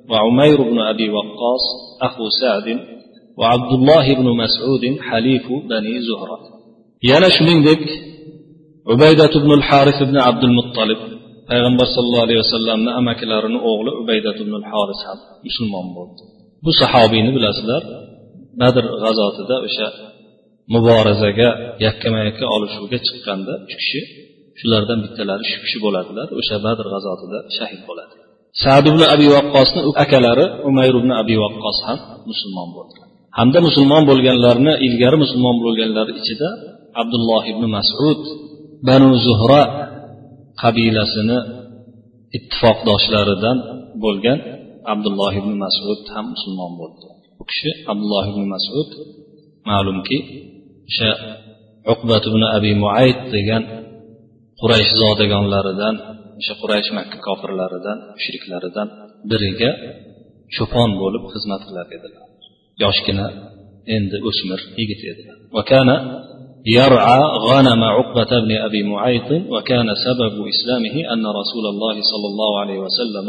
وعمير 0.10 0.58
بن 0.70 0.80
أبي 0.92 1.08
وقاص 1.16 1.64
أخو 2.08 2.24
سعد 2.42 2.68
وعبد 3.40 3.72
الله 3.80 4.06
بن 4.20 4.28
مسعود 4.44 4.84
حليف 5.10 5.46
بني 5.72 5.96
زهرة 6.08 6.40
yana 7.10 7.30
shuningdek 7.36 7.82
ubaydat 8.94 9.34
ibn 9.40 9.52
haris 9.70 9.98
ibn 10.06 10.16
abdul 10.30 10.54
muttolib 10.60 11.00
payg'ambar 11.50 11.88
sallallohu 11.96 12.26
alayhi 12.28 12.42
vasallamni 12.46 12.92
amakilarini 13.00 13.60
o'g'li 13.70 13.92
ubaydat 14.02 14.38
ibn 14.44 14.54
haris 14.72 15.00
ham 15.08 15.20
musulmon 15.48 15.88
bo'ldi 15.98 16.22
bu 16.66 16.72
sahobiyni 16.82 17.32
bilasizlar 17.38 17.82
badr 18.61 18.85
g'azotida 19.03 19.57
o'sha 19.67 19.87
muborazaga 20.75 21.49
yakkama 21.87 22.19
yakka 22.29 22.47
olishuvga 22.57 22.99
chiqqanda 23.07 23.53
uch 23.65 23.75
kishi 23.81 24.01
shulardan 24.61 24.99
bittalari 25.05 25.45
shu 25.51 25.59
kishi 25.65 25.79
bo'ladilar. 25.85 26.27
O'sha 26.41 26.57
badr 26.67 26.85
g'azotida 26.93 27.39
shahid 27.57 27.83
bo'ladi. 27.89 28.15
Sad 28.63 28.85
ibn 28.91 29.01
abi 29.15 29.27
vaqqosni 29.37 29.81
akalari 30.05 30.47
umayr 30.69 30.95
ibn 31.01 31.11
abi 31.23 31.35
vaqqos 31.45 31.79
ham 31.87 31.99
musulmon 32.31 32.69
bo'ldilar 32.79 33.09
hamda 33.39 33.59
musulmon 33.69 34.03
bo'lganlarni 34.11 34.73
ilgari 34.87 35.17
musulmon 35.25 35.57
bo'lganlar 35.65 36.07
ichida 36.21 36.49
abdulloh 37.01 37.43
ibn 37.53 37.65
masud 37.77 38.21
banu 38.89 39.11
zuhra 39.27 39.63
qabilasini 40.63 41.39
ittifoqdoshlaridan 42.37 43.57
bo'lgan 44.05 44.39
abdulloh 44.93 45.33
ibn 45.41 45.53
masud 45.65 46.01
ham 46.15 46.27
musulmon 46.35 46.73
bo'ldi. 46.81 47.07
bu 47.38 47.44
kishi 47.50 47.70
abdulloh 47.92 48.26
ibn 48.32 48.44
masud 48.56 48.90
ma'lumki 49.70 50.18
o'sha 50.90 51.10
uqbat 51.94 52.24
ibn 52.30 52.42
abi 52.58 52.72
muayt 52.84 53.20
degan 53.36 53.64
quraysh 54.62 54.92
zodagonlaridan 55.02 55.96
o'sha 56.40 56.54
quraysh 56.62 56.90
makka 56.98 57.18
kofirlaridan 57.28 57.98
mushriklaridan 58.18 58.88
biriga 59.30 59.72
cho'pon 60.56 60.90
bo'lib 61.02 61.24
xizmat 61.34 61.62
qilar 61.68 61.88
edilar 61.98 62.26
yoshgina 62.84 63.28
endi 63.96 64.18
o'smir 64.30 64.60
yigit 64.80 65.02
edilar 65.12 65.38
يرعى 66.66 67.22
غنم 67.50 67.84
عقبة 67.84 68.40
بن 68.40 68.52
أبي 68.68 68.84
معيط 68.84 69.32
وكان 69.32 69.88
سبب 70.06 70.48
إسلامه 70.48 71.14
أن 71.14 71.26
رسول 71.26 71.66
الله 71.74 71.96
صلى 72.12 72.28
الله 72.32 72.60
عليه 72.60 72.80
وسلم 72.80 73.28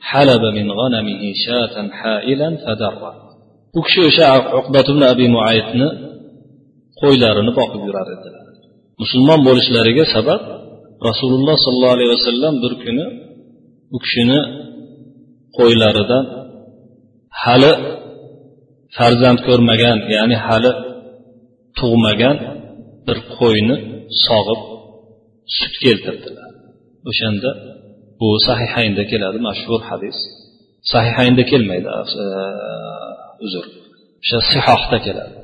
حلب 0.00 0.42
من 0.58 0.70
غنمه 0.70 1.32
شاة 1.46 1.88
حائلا 1.88 2.56
فدر 2.56 2.94
u 3.77 3.79
kishi 3.85 4.01
o'sha 4.09 4.27
uqbat 4.59 4.85
ibn 4.93 5.03
abi 5.13 5.25
muaytni 5.35 5.87
qo'ylarini 7.01 7.51
boqib 7.59 7.81
yurar 7.87 8.07
edilar 8.15 8.45
musulmon 9.01 9.39
bo'lishlariga 9.47 10.05
sabab 10.15 10.41
rasululloh 11.09 11.55
sollallohu 11.65 11.95
alayhi 11.97 12.11
vasallam 12.17 12.53
bir 12.63 12.73
kuni 12.83 13.05
u 13.95 13.97
kishini 14.03 14.39
qo'ylaridan 15.57 16.25
hali 17.43 17.71
farzand 18.97 19.39
ko'rmagan 19.47 19.97
ya'ni 20.15 20.37
hali 20.47 20.71
tug'magan 21.79 22.37
bir 23.07 23.17
qo'yni 23.37 23.75
sog'ib 24.27 24.61
sut 25.57 25.73
keltirdilar. 25.83 26.51
O'shanda 27.09 27.49
bu 28.19 28.29
sahihaynda 28.47 29.03
keladi 29.11 29.39
mashhur 29.47 29.81
hadis. 29.89 30.17
Sahihaynda 30.93 31.43
kelmaydi 31.51 31.89
uzr. 33.45 33.65
O'sha 34.23 34.39
sihohda 34.51 34.97
keladi. 35.07 35.39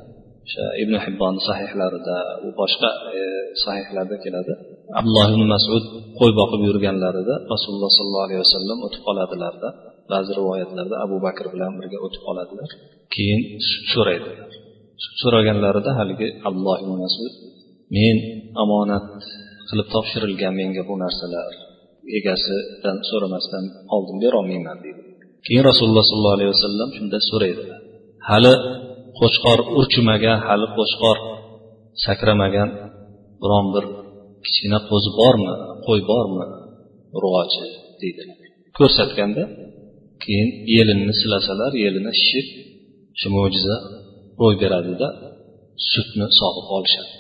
O'sha 0.46 0.66
ibn 0.84 0.96
hibbon 1.06 1.36
sahihlarida 1.48 2.18
u 2.46 2.50
boshqa 2.60 2.90
e, 3.20 3.22
sahihlarda 3.64 4.16
keladi. 4.26 4.54
Abdulloh 5.00 5.26
ibn 5.34 5.44
masud 5.54 5.84
qo'y 6.20 6.32
boqib 6.40 6.62
yurganlarida 6.70 7.36
rasululloh 7.54 7.92
sollallohu 7.98 8.26
alayhi 8.28 8.42
vasallam 8.46 8.80
o'tib 8.88 9.02
qoladilarda. 9.08 9.70
Ba'zi 10.12 10.32
rivoyatlarda 10.40 10.96
abu 11.06 11.18
bakr 11.26 11.46
bilan 11.54 11.72
birga 11.80 11.98
o'tib 12.06 12.22
qoladilar. 12.28 12.70
Keyin 13.16 13.42
so'raydi. 13.94 14.30
So'raganlarida 15.22 15.92
haligi 16.00 16.28
abdulloh 16.48 16.78
ibn 16.84 16.94
masud 17.04 17.34
men 17.98 18.18
omonat 18.64 19.08
qilib 19.70 19.88
topshirilgan 19.96 20.54
menga 20.60 20.84
bu 20.90 20.96
narsalar 21.04 21.52
egasidan 22.18 22.98
so'ramasdan 23.10 23.64
oldin 23.96 24.18
berolmayman 24.24 24.78
deydi. 24.86 25.02
Keyin 25.46 25.64
rasululloh 25.70 26.06
sollallohu 26.10 26.38
alayhi 26.38 26.52
vasallam 26.56 26.90
shunda 26.98 27.18
so'raydilar 27.32 27.80
hali 28.30 28.54
qo'chqor 29.20 29.60
urchimagan 29.78 30.40
hali 30.48 30.68
qo'chqor 30.78 31.18
sakramagan. 32.06 32.70
Biron 33.42 33.66
bir 33.74 33.86
kichkina 34.46 34.80
qo'zi 34.90 35.10
bormi 35.20 35.54
qo'y 35.86 36.02
bormi 36.12 36.46
urg'ochi 37.18 37.66
deydi. 38.02 38.24
Ko'rsatganda 38.78 39.44
keyin 40.24 40.50
yelinni 40.76 41.14
silasalar 41.22 41.72
yelini 41.84 42.14
shishib 42.22 42.48
shu 43.20 43.28
mo'jiza 43.38 43.76
ro'y 44.42 44.56
beradida 44.64 45.08
sutni 45.92 46.28
sog'ib 46.40 46.68
olishadi. 46.78 47.14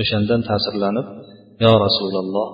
O'shandan 0.00 0.40
ta'sirlanib 0.48 1.06
yo 1.64 1.72
rasululloh 1.84 2.48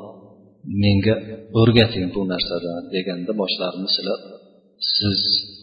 menga 0.83 1.17
o'rgating 1.61 2.07
bu 2.15 2.23
narsadan 2.33 2.83
deganda 2.95 3.33
boshlarini 3.43 3.89
silab 3.97 4.21
siz 4.97 5.21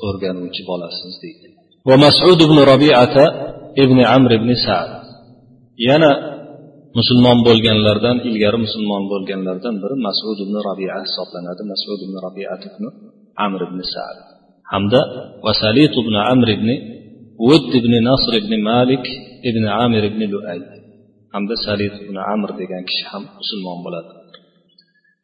o'rganuvchi 0.08 0.62
bolasiz 0.72 1.13
deydi. 1.24 1.48
ومسعود 1.88 2.40
بن 2.50 2.58
ربيعة 2.72 3.16
ابن 3.84 3.98
عمرو 4.10 4.36
بن 4.44 4.50
سعد 4.66 5.04
yana 5.88 6.10
musulmon 6.98 7.38
bo'lganlardan 7.46 8.16
ilgari 8.28 8.58
musulmon 8.66 9.02
bo'lganlardan 9.12 9.74
biri 9.82 9.96
masud 10.06 10.38
ibn 10.44 10.56
rabia 10.68 10.94
hisoblanadi 11.04 11.62
masud 11.72 11.98
ibn 12.06 12.16
rabiat 12.26 12.62
ibn 12.70 12.84
amr 13.46 13.60
ibn 13.68 13.78
sad 13.94 14.16
hamda 14.72 15.00
vasalit 15.46 15.94
ibn 16.02 16.14
amr 16.32 16.48
ibn 16.56 16.68
ud 17.52 17.64
ibn 17.80 17.92
nasr 18.08 18.32
ibn 18.42 18.52
malik 18.70 19.04
ibn 19.48 19.64
amir 19.84 20.02
ibn 20.10 20.20
luay 20.32 20.60
hamda 21.34 21.54
salit 21.66 21.94
ibn 22.04 22.16
amr 22.34 22.50
degan 22.60 22.82
kishi 22.88 23.04
ham 23.12 23.22
musulmon 23.40 23.78
bo'ladi 23.84 24.10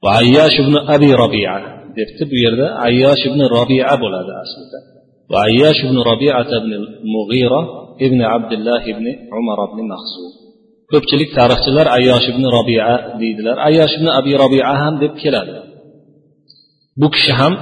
va 0.04 0.10
ayyash 0.22 0.56
ibn 0.62 0.74
abi 0.94 1.10
robia 1.22 1.54
debdi 1.98 2.22
bu 2.30 2.36
yerda 2.44 2.66
ayyosh 2.86 3.22
ibn 3.28 3.40
robia 3.56 3.92
bo'ladi 4.02 4.32
aslida 4.44 4.80
Va 5.31 5.37
ayyash 5.47 5.79
ibn 5.85 5.97
بن 6.09 6.23
ibn 6.67 6.73
ابن 7.23 7.53
ibn 8.05 8.19
abdullah 8.35 8.79
ibn 8.91 9.05
umar 9.39 9.59
ibn 9.69 9.79
مخزوم 9.93 10.45
ko'pchilik 10.91 11.29
tarixchilar 11.37 11.87
ayyosh 11.97 12.25
ibn 12.31 12.43
robia 12.55 12.85
deydilar. 13.21 13.57
Ayyosh 13.67 13.93
ibn 13.97 14.07
abi 14.19 14.31
robia 14.43 14.73
ham 14.81 14.93
deb 15.03 15.13
keladi. 15.21 15.55
Bu 16.99 17.07
kishi 17.15 17.33
ham 17.39 17.53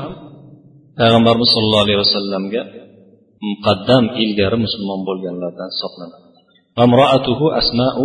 payg'ambarimiz 0.99 1.49
sollallohu 1.55 1.85
alayhi 1.85 2.01
vasallamga 2.05 2.61
muqaddam 3.47 4.03
ilgari 4.23 4.57
musulmon 4.65 5.01
bo'lganlardan 5.07 5.69
hisoblanadi. 5.73 6.27
Asmau 7.61 8.03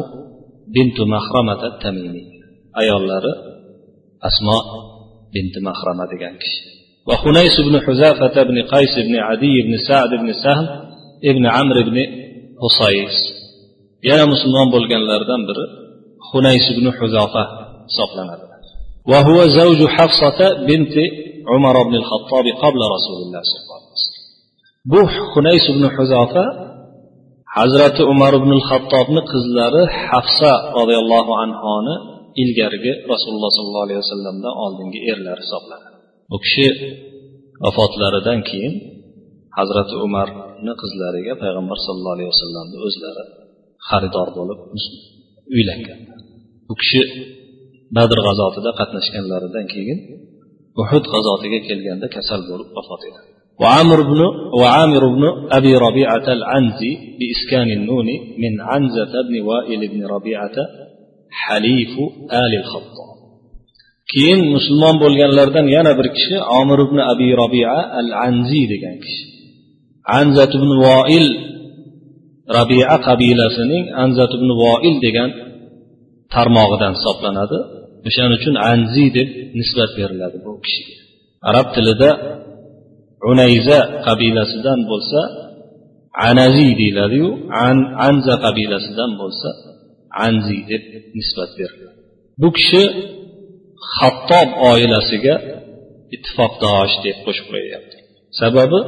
bintu 0.74 1.02
mahramata 1.14 1.68
tamimi 1.82 2.22
ayollari 2.80 3.32
asmo 4.28 4.58
binti 5.34 5.58
mahrama 5.68 6.04
degan 6.12 6.34
kishi. 6.42 6.77
وخنيس 7.07 7.55
بن 7.67 7.75
حذافة 7.85 8.35
بن 8.49 8.57
قيس 8.73 8.95
بن 9.07 9.15
عدي 9.27 9.55
بن 9.67 9.73
سعد 9.87 10.09
بن 10.21 10.29
سهل 10.43 10.65
ابن 11.31 11.43
عمرو 11.55 11.81
بن 11.89 11.97
حصيس 12.61 13.17
yana 14.09 14.25
musulmon 14.33 14.67
bo'lganlardan 14.75 15.41
biri 15.49 15.65
hunays 16.29 16.65
ibn 16.73 16.85
huzofa 16.99 17.43
hisoblanadi 17.89 18.45
وهو 19.11 19.37
زوج 19.59 19.79
حفصة 19.95 20.39
بنت 20.69 20.95
عمر 21.51 21.75
بن 21.87 21.95
الخطاب 22.01 22.45
قبل 22.63 22.81
رسول 22.95 23.17
الله 23.23 23.41
صلى 23.49 23.59
الله 23.63 23.79
عليه 23.79 23.91
وسلم 23.95 24.23
bu 24.91 25.01
hunays 25.33 25.65
ibn 25.73 25.83
huzofa 25.95 26.43
hazrati 27.57 28.01
umar 28.13 28.33
ibn 28.41 28.51
hattobni 28.69 29.21
qizlari 29.31 29.83
hafsa 30.09 30.51
roziyallohu 30.79 31.31
anhoni 31.43 31.95
ilgarigi 32.41 32.93
rasululloh 33.13 33.51
sollallohu 33.57 33.85
alayhi 33.87 34.01
vasallamdan 34.05 34.53
oldingi 34.65 34.99
erlari 35.11 35.41
hisoblanadi 35.45 35.86
u 36.35 36.37
kishi 36.43 36.67
vafotlaridan 37.63 38.39
keyin 38.49 38.73
hazrati 39.57 39.95
umarni 40.05 40.73
qizlariga 40.81 41.33
payg'ambar 41.43 41.77
sallallohu 41.85 42.15
alayhi 42.17 42.31
vasallamni 42.33 42.77
o'zlari 42.87 43.23
xaridor 43.89 44.27
bo'lib 44.37 44.59
uylangan 45.55 45.99
u 46.71 46.73
kishi 46.81 47.01
badr 47.97 48.17
g'azotida 48.25 48.71
qatnashganlaridan 48.79 49.65
keyin 49.73 49.99
uhud 50.81 51.05
g'azotiga 51.13 51.59
kelganda 51.67 52.07
kasal 52.15 52.41
bo'lib 52.49 52.69
vafot 52.77 53.03
etadi 53.09 53.33
وعمر 53.61 53.99
بن 54.11 54.21
وعامر 54.59 55.03
بن 55.15 55.23
أبي 55.57 55.73
ربيعة 55.87 56.27
العنزي 56.37 56.91
بإسكان 57.19 57.69
النون 57.77 58.07
من 58.43 58.53
عنزة 58.71 59.13
بن 59.27 59.35
وائل 59.49 59.81
بن 59.93 60.01
ربيعة 60.05 60.57
حليف 61.41 61.93
آل 62.43 62.51
الخطاب 62.61 62.96
keyin 64.12 64.40
musulmon 64.54 64.96
bo'lganlardan 65.02 65.66
yana 65.76 65.92
bir 65.98 66.06
kishi 66.16 66.36
omir 66.60 66.78
ibn 66.86 66.98
abi 67.12 67.28
robia 67.42 67.74
al 68.00 68.08
anzi 68.26 68.62
degan 68.72 68.96
kishi. 69.04 69.24
Anzat 70.20 70.50
ibn 70.58 70.70
voil 70.86 71.26
rabia 72.58 72.96
qabilasining 73.08 73.84
anzat 74.02 74.30
ibn 74.38 74.48
voil 74.62 74.96
degan 75.06 75.30
tarmog'idan 76.34 76.92
hisoblanadi. 76.98 77.58
O'shaning 78.08 78.36
uchun 78.40 78.54
anzi 78.72 79.06
deb 79.16 79.28
nisbat 79.58 79.90
beriladi 79.98 80.36
bu 80.44 80.52
kishiga 80.64 80.96
arab 81.50 81.66
tilida 81.74 82.10
unayza 83.30 83.78
qabilasidan 84.06 84.80
bo'lsa 84.90 85.20
anazi 86.28 86.68
deyiladiyu 86.80 87.28
an 87.66 87.76
anza 88.08 88.34
qabilasidan 88.44 89.10
bo'lsa 89.20 89.48
anzi 90.26 90.58
deb 90.70 90.82
nisbat 91.18 91.50
beriladi. 91.58 91.98
Bu 92.42 92.48
kishi 92.58 92.82
hattob 93.98 94.48
oilasiga 94.70 95.34
ittifoqdosh 96.14 96.94
deb 97.04 97.16
qo'shib 97.24 97.46
qo'yyapti 97.52 97.96
sababi 98.40 98.80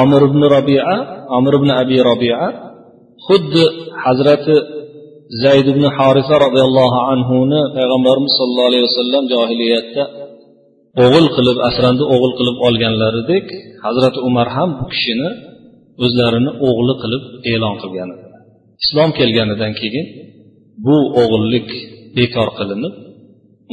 omir 0.00 0.22
ibn 0.28 0.42
robia 0.54 0.84
omir 1.36 1.52
ibn 1.58 1.70
abi 1.82 1.96
robia 2.10 2.38
xuddi 3.26 3.64
hazrati 4.04 4.56
zayd 5.44 5.66
ibn 5.72 5.84
horisa 5.96 6.34
roziyallohu 6.46 6.98
anhuni 7.12 7.60
payg'ambarimiz 7.76 8.32
sollallohu 8.38 8.68
alayhi 8.70 8.84
vasallam 8.88 9.24
johiliyatda 9.34 10.02
o'g'il 11.04 11.26
qilib 11.36 11.56
asrandi 11.68 12.04
o'g'il 12.14 12.32
qilib 12.38 12.56
olganlaridek 12.66 13.46
hazrati 13.84 14.18
umar 14.28 14.48
ham 14.56 14.70
bu 14.78 14.84
kishini 14.92 15.30
o'zlarini 16.04 16.50
o'g'li 16.68 16.94
qilib 17.02 17.22
e'lon 17.52 17.74
qilgan. 17.82 18.10
Islom 18.82 19.10
kelganidan 19.18 19.72
keyin 19.80 20.06
bu 20.86 20.96
o'g'illik 21.22 21.68
bekor 22.18 22.48
qilinib 22.58 22.94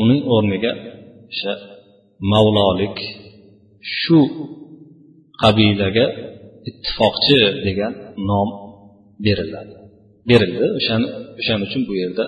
uning 0.03 0.21
o'rniga 0.35 0.73
o'sha 1.33 1.53
mavlolik 2.33 2.97
shu 3.99 4.18
qabilaga 5.42 6.07
ittifoqchi 6.68 7.38
degan 7.66 7.92
nom 8.29 8.49
beriladi 9.25 9.75
berildi 10.31 10.66
o'shani 10.79 11.07
o'shaning 11.40 11.64
uchun 11.68 11.83
bu 11.88 11.95
yerda 12.03 12.25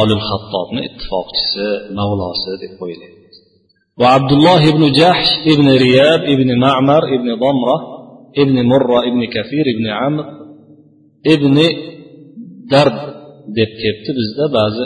olil 0.00 0.22
hattobni 0.28 0.80
ittifoqchisi 0.88 1.66
mavlosi 1.98 2.52
deb 2.64 2.74
qo'yiladi 2.82 3.14
وعبد 4.00 4.32
الله 4.36 4.62
بن 4.76 4.84
جحش 5.00 5.28
ابن 5.52 5.66
رياب 5.84 6.20
ابن 6.34 6.48
معمر 6.64 7.02
ابن 7.16 7.28
ضمرة 7.44 7.78
ابن 8.42 8.56
مرة 8.72 8.98
ابن 9.08 9.22
كثير 9.36 9.64
ابن 9.74 9.86
عمرو 9.98 10.32
ابن 11.34 11.56
درد 12.74 12.98
deb 13.56 13.70
kelibdi 13.80 14.10
bizda 14.18 14.44
ba'zi 14.58 14.84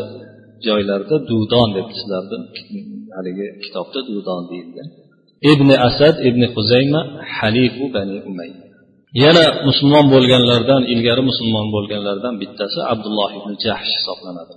joylarda 0.68 1.16
dudon 1.30 1.70
deb 1.78 1.88
sizlarda 1.98 2.38
haligi 3.16 3.48
kitobda 3.64 4.00
dudon 4.10 4.42
deyilgan. 4.52 4.88
Ibn 5.52 5.70
asad 5.88 6.16
ibn 6.30 6.42
huzayma 6.54 7.02
halifu 7.38 7.86
bani 7.96 8.18
umay 8.30 8.50
yana 9.24 9.46
musulmon 9.68 10.06
bo'lganlardan 10.14 10.82
ilgari 10.94 11.24
musulmon 11.30 11.68
bo'lganlardan 11.76 12.34
bittasi 12.42 12.80
abdulloh 12.94 13.30
ibn 13.40 13.52
jahsh 13.66 13.92
hisoblanadi. 13.98 14.54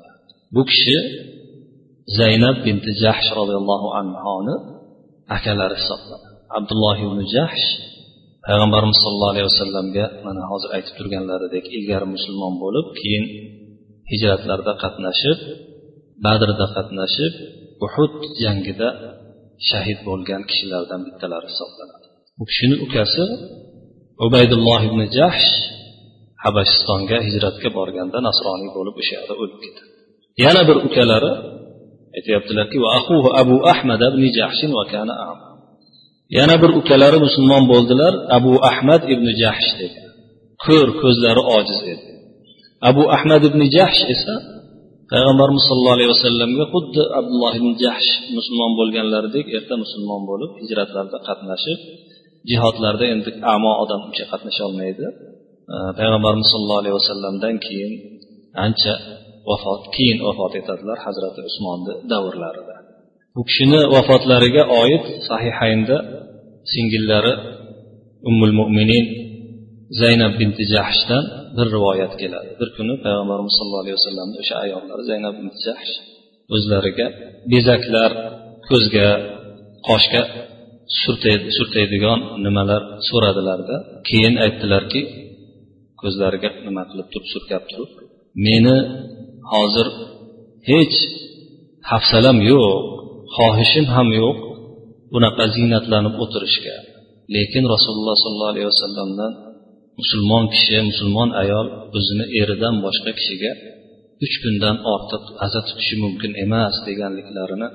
Bu 0.54 0.62
kishi 0.70 0.96
zaynab 2.18 2.56
binti 2.66 2.90
jahsh 3.02 3.28
roziyallohu 3.38 3.88
anhoni 4.00 4.54
akalari 5.36 5.76
hisoblanadi. 5.80 6.36
Abdulloh 6.58 6.96
ibn 7.06 7.18
jahsh 7.34 7.66
payg'ambarimiz 8.46 8.98
sollallohu 9.04 9.32
alayhi 9.34 9.48
vasallamga 9.52 10.04
mana 10.26 10.42
hozir 10.50 10.70
aytib 10.76 10.94
turganlaridek 10.98 11.64
ilgari 11.76 12.06
musulmon 12.14 12.54
bo'lib 12.62 12.86
keyin 13.00 13.24
hijratlarda 14.10 14.72
qatnashib 14.82 15.38
badrda 16.24 16.66
qatnashib 16.76 17.34
uhud 17.86 18.14
jangida 18.42 18.88
shahid 19.70 19.98
bo'lgan 20.08 20.42
kishilardan 20.50 21.00
bittalari 21.06 21.46
hisoblanadi. 21.52 22.06
U 22.42 22.44
kishini 22.50 22.76
ukasi 22.86 23.24
ubaydulloh 24.26 24.80
ibn 24.90 25.00
jahsh 25.18 25.48
habashistonga 26.44 27.18
hijratga 27.26 27.68
borganda 27.78 28.18
nasroniy 28.28 28.70
bo'lib 28.76 28.94
o'sha 29.00 29.12
yerda 29.16 29.34
o'lib 29.42 29.58
ketadi. 29.64 29.90
Yana 30.44 30.62
bir 30.68 30.76
ukalari 30.88 31.32
aytyaptilarki 32.16 32.76
abu 33.42 33.56
ahmad 33.72 34.00
ibn 34.10 34.22
jahshin 34.38 34.70
va 34.78 34.84
kana 34.92 35.14
yana 36.38 36.54
bir 36.62 36.70
ukalari 36.80 37.18
musulmon 37.26 37.64
bo'ldilar 37.72 38.12
abu 38.38 38.52
ahmad 38.70 39.02
ibn 39.14 39.26
jahsh 39.42 39.70
degan 39.80 40.08
ko'r 40.64 40.88
ko'zlari 41.02 41.42
ojiz 41.56 41.80
edi. 41.92 42.06
Abu 42.90 43.02
ahmad 43.16 43.42
ibn 43.50 43.60
jahsh 43.76 44.02
esa 44.14 44.34
payg'ambarimiz 45.12 45.62
sollallohu 45.68 45.96
alayhi 45.98 46.12
vasallamga 46.14 46.64
xuddi 46.74 47.02
abdulloh 47.18 47.52
ibn 47.60 47.70
jahsh 47.82 48.10
musulmon 48.36 48.72
bo'lganlaridek 48.80 49.46
erta 49.58 49.74
musulmon 49.84 50.22
bo'lib 50.30 50.50
hijratlarda 50.62 51.18
qatnashib 51.28 51.78
jihodlarda 52.50 53.04
endi 53.14 53.30
amo 53.54 53.72
odam 53.82 54.00
uncha 54.08 54.24
qatnasha 54.32 54.62
olmaydi. 54.68 55.06
Payg'ambarimiz 55.98 56.48
sollallohu 56.52 56.80
alayhi 56.82 56.96
vasallamdan 57.00 57.54
keyin 57.66 57.92
ancha 58.64 58.94
vafot 59.50 59.82
keyin 59.96 60.18
vafot 60.26 60.52
etadilar 60.60 60.98
hazrati 61.06 61.40
usmonni 61.50 61.92
davrlarida. 62.12 62.76
Bu 63.34 63.42
kishini 63.48 63.80
vafotlariga 63.94 64.62
oid 64.82 65.04
sahihaynda 65.28 65.96
singillari 66.72 67.32
ummul 68.28 68.54
mo'minin 68.60 69.04
zaynab 70.00 70.32
binti 70.40 70.64
jahshdan 70.74 71.24
bir 71.56 71.66
rivoyat 71.76 72.12
keladi. 72.20 72.50
Bir 72.60 72.68
kuni 72.76 72.94
payg'ambarimiz 73.04 73.54
sallallohu 73.58 73.82
alayhi 73.84 73.98
vasallamni 74.00 74.36
o'sha 74.42 74.54
ayollari 74.64 75.02
zaynab 75.10 75.34
binti 75.40 75.60
jahsh 75.66 75.92
o'zlariga 76.54 77.06
bezaklar 77.52 78.10
ko'zga 78.68 79.08
qoshga 79.88 80.22
surtaydigan 81.56 82.20
nimalar 82.44 82.82
so'radilarda 83.08 83.76
keyin 84.08 84.34
aytdilarki 84.44 85.02
ko'zlariga 86.00 86.50
nima 86.66 86.82
qilib 86.90 87.08
turib 87.12 87.28
surkab 87.34 87.62
turib 87.70 87.90
meni 88.46 88.76
hozir 89.52 89.88
hech 90.70 90.96
hafsalam 91.90 92.38
yo'q 92.50 92.66
xohishim 93.36 93.86
ham 93.94 94.08
yo'q 94.20 94.36
bunaqa 95.12 95.44
ziynatlanib 95.56 96.14
o'tirishga. 96.22 96.76
Lekin 97.34 97.64
rasululloh 97.74 98.16
sollallohu 98.24 98.52
alayhi 98.54 98.68
vasallamdan 98.72 99.32
musulmon 100.00 100.44
kishi 100.52 100.76
musulmon 100.90 101.28
ayol 101.42 101.66
o'zini 101.98 102.24
eridan 102.40 102.74
boshqa 102.84 103.10
kishiga 103.18 103.52
uch 104.24 104.34
kundan 104.42 104.76
ortiq 104.94 105.24
aza 105.44 105.60
tutishi 105.68 105.96
mumkin 106.04 106.32
emas 106.44 106.74
deganliklarini 106.88 107.68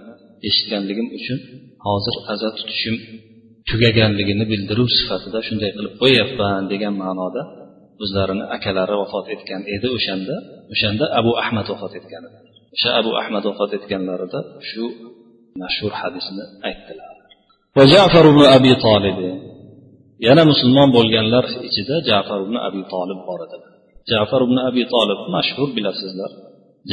eshitganligim 0.48 1.08
uchun 1.18 1.40
hozir 1.86 2.16
aza 2.34 2.50
tutishim 2.58 2.96
tugaganligini 3.70 4.46
bildiruv 4.52 4.90
sifatida 4.98 5.40
shunday 5.48 5.72
qilib 5.78 5.94
qo'yyapman 6.02 6.64
degan 6.72 6.94
ma'noda 7.04 7.44
o'zlarini 8.04 8.46
akalari 8.56 8.96
vafot 9.02 9.26
etgan 9.36 9.62
edi 9.76 9.88
o'shanda. 9.98 10.36
O'shanda 10.74 11.06
abu 11.20 11.32
ahmad 11.44 11.66
vafot 11.74 11.94
etgan 12.00 12.22
edi. 12.28 12.38
O'sha 12.76 12.90
abu 13.00 13.12
ahmad 13.22 13.44
vafot 13.50 13.72
etganlarida 13.78 14.40
shu 14.70 14.84
mashhur 15.62 15.94
hadisni 16.02 16.44
aytdilar. 16.70 17.10
Va 17.78 17.84
jafar 17.94 18.26
ibn 18.32 18.44
abi 18.58 18.72
tolib 18.86 19.18
yana 20.28 20.44
musulmon 20.52 20.90
bo'lganlar 20.98 21.46
ichida 21.68 21.96
jafar 22.10 22.40
ibn 22.46 22.56
abi 22.68 22.82
tolib 22.94 23.20
bor 23.28 23.40
edi. 23.46 23.58
Jafar 24.12 24.42
ibn 24.48 24.58
abi 24.70 24.84
tolib 24.94 25.22
mashhur 25.36 25.70
bilasizlar. 25.78 26.32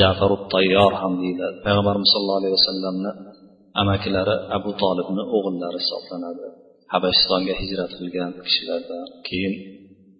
Jafar 0.00 0.30
tayyor 0.54 0.92
ham 1.00 1.12
deyiladi. 1.22 1.56
Payg'ambarimiz 1.66 2.08
sollallohu 2.14 2.40
alayhi 2.42 2.56
vasallamni 2.58 3.10
amakilari 3.80 4.34
abu 4.56 4.70
tolibni 4.82 5.22
o'g'illari 5.36 5.78
hisoblanadi. 5.84 6.46
Habashistonga 6.92 7.54
hijrat 7.60 7.92
qilgan 7.98 8.30
kishilardan 8.46 9.04
keyin 9.28 9.54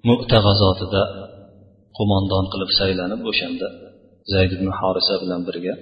mu'ta 0.09 0.38
g'azotida 0.47 1.03
qo'mondon 1.99 2.44
qilib 2.53 2.71
saylanib 2.81 3.21
o'shanda 3.31 3.68
zayd 4.33 4.51
ibn 4.57 4.68
horisa 4.79 5.14
bilan 5.23 5.40
birga 5.49 5.75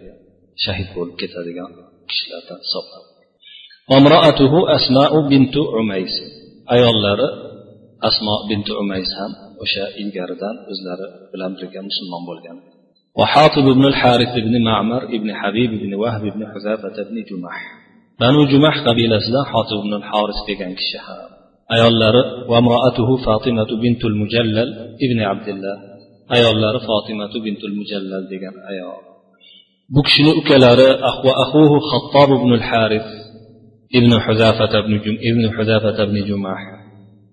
shahid 0.64 0.88
bo'lib 0.96 1.16
ketadigan 1.22 1.70
kishilardan 2.10 2.60
hisoblanadi. 2.66 3.16
وامرأته 3.90 4.52
أسماء 4.76 5.12
بنت 5.30 5.54
umays. 5.80 6.14
ayollari 6.75 7.27
asmo 8.09 8.33
bintu 8.49 8.71
umays 8.83 9.11
ham 9.19 9.31
o'sha 9.63 9.85
ilgaridan 10.01 10.55
o'zlari 10.71 11.07
bilan 11.31 11.51
birga 11.57 11.81
musulmon 11.89 12.23
bo'lgan 12.31 12.57
وحاطب 13.19 13.65
بن 13.77 13.85
الحارث 13.91 14.33
بن 14.47 14.55
معمر 14.67 15.01
بن 15.23 15.29
حبيب 15.39 15.71
بن 15.83 15.91
وهب 16.01 16.23
بن 16.35 16.41
حذافة 16.51 16.97
بن 17.09 17.17
جمح 17.29 17.55
بنو 18.21 18.41
جمح 18.51 18.75
قبيلة 18.87 19.27
حاطب 19.51 19.77
بن 19.85 19.93
الحارث 19.99 20.37
degan 20.49 20.71
kishi 20.79 20.97
ham 21.05 21.29
ayollari 21.75 22.21
وامرأته 22.51 23.09
فاطمة 23.25 23.69
بنت 23.83 24.01
المجلل 24.11 24.69
ابن 25.05 25.19
عبد 25.29 25.47
الله 25.53 25.75
ayollari 26.35 26.79
fotimatu 26.87 27.37
bintul 27.45 27.73
mujallal 27.79 28.23
degan 28.31 28.55
ayol 28.71 29.01
bu 29.93 29.99
kishini 30.07 30.31
ukalari 30.41 30.89
va 31.25 31.31
ahuhu 31.43 31.75
xattob 31.91 32.29
ibn 32.39 32.51
haris 32.69 33.07
ibn 33.97 34.11
huzafat 34.25 34.73
ibn 34.81 34.93
ibn 35.29 35.43
huzafat 35.55 35.97
ibn 36.05 36.17
jumah 36.29 36.61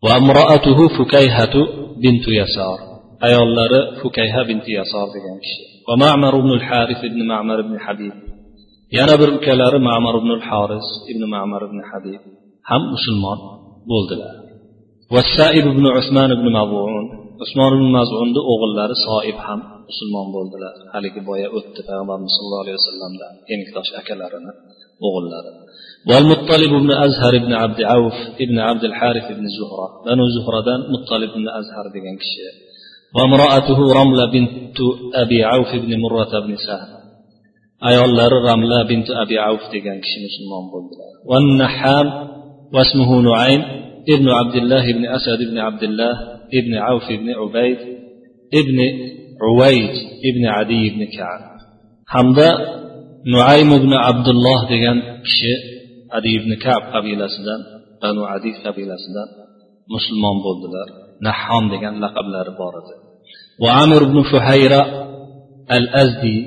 va 0.05 0.13
imroatuhu 0.21 0.85
fukayhatu 0.97 1.61
bintu 2.03 2.31
yasar 2.41 2.79
ayollari 3.27 3.81
fukayha 4.01 4.41
binti 4.49 4.71
yasor 4.79 5.07
degan 5.15 5.37
kishi 5.43 5.63
va 5.89 5.95
ma'mar 6.05 6.33
ibn 6.43 6.53
haris 6.69 7.01
ibn 7.09 7.21
ma'mar 7.33 7.59
ibn 7.65 7.75
habib 7.85 8.15
yana 8.97 9.15
bir 9.21 9.29
ukalari 9.39 9.79
ma'mar 9.89 10.15
ibn 10.23 10.31
haris 10.49 10.87
ibn 11.13 11.23
ma'mar 11.35 11.61
ibn 11.69 11.79
habib 11.91 12.21
ham 12.71 12.83
musulmon 12.95 13.39
bo'ldilar 13.93 14.35
والسائب 15.15 15.65
بن 15.79 15.87
عثمان 15.97 16.31
بن 16.41 16.47
مظعون 16.59 17.07
usmon 17.45 17.73
ibn 17.79 17.89
mazunni 17.99 18.41
o'g'illari 18.53 18.97
soib 19.07 19.39
ham 19.47 19.61
musulmon 19.91 20.27
bo'ldilar 20.37 20.75
haligi 20.95 21.21
boya 21.29 21.49
o'tdi 21.59 21.81
payg'ambarimiz 21.89 22.33
sallallohu 22.37 22.63
alayhi 22.65 22.79
vasallamdan 22.81 23.33
emikdosh 23.55 23.91
akalarini 24.01 24.53
o'g'illari 25.07 25.51
والمطلب 26.10 26.72
بن 26.84 26.92
أزهر 26.92 27.34
بن 27.46 27.54
عبد 27.54 27.80
عوف 27.82 28.14
ابن 28.42 28.60
عبد 28.60 28.84
الحارث 28.84 29.28
بن 29.38 29.46
زهرة. 29.58 29.88
بنو 30.06 30.26
زهرة 30.36 30.68
مطلب 30.94 31.30
بن 31.38 31.46
أزهر 31.60 31.86
ديgan 31.96 32.18
kishi 32.22 32.48
وامرأته 33.16 33.80
رملة 34.00 34.26
بنت 34.26 34.78
أبي 35.16 35.44
عوف 35.44 35.72
بن 35.76 35.92
مرة 36.00 36.34
بن 36.46 36.56
سهل. 36.68 37.04
ayollari 37.90 38.38
ramla 38.48 38.80
binti 38.90 39.12
abi 39.24 39.36
avf 39.50 39.64
degan 39.74 39.98
kishi 40.04 40.20
musulmon 40.26 40.64
bo'ldilar 40.74 41.12
والنحام 41.30 42.08
واسمه 42.76 43.12
نعيم 43.30 43.62
ابن 44.14 44.28
عبد 44.40 44.56
الله 44.62 44.86
بن 44.98 45.06
أسد 45.18 45.40
بن 45.52 45.58
عبد 45.58 45.84
الله 45.84 46.14
ابن 46.60 46.74
عوف 46.76 47.08
بن 47.22 47.30
عبيد 47.40 47.80
ابن 48.60 48.78
عويد 49.44 49.94
ابن 50.30 50.44
عدي 50.56 50.84
بن 50.96 51.02
كعب. 51.16 51.42
hamda 52.14 52.50
nuaym 53.34 53.70
ibn 53.80 53.92
abdulloh 54.10 54.60
degan 54.72 54.98
kishi 55.26 55.73
adi 56.18 56.30
ibn 56.40 56.52
kab 56.66 56.82
qabilasidan 56.94 57.62
banu 58.04 58.24
adi 58.36 58.52
qabilasidan 58.66 59.28
musulmon 59.94 60.38
bo'ldilar. 60.46 60.88
Nahhom 61.28 61.66
degan 61.74 61.96
laqablari 62.04 62.52
bor 62.62 62.74
edi. 62.82 62.94
Va 63.64 63.70
amir 63.84 64.02
ibn 64.08 64.18
fuhayra 64.32 64.82
al 65.78 65.86
azdi 66.04 66.38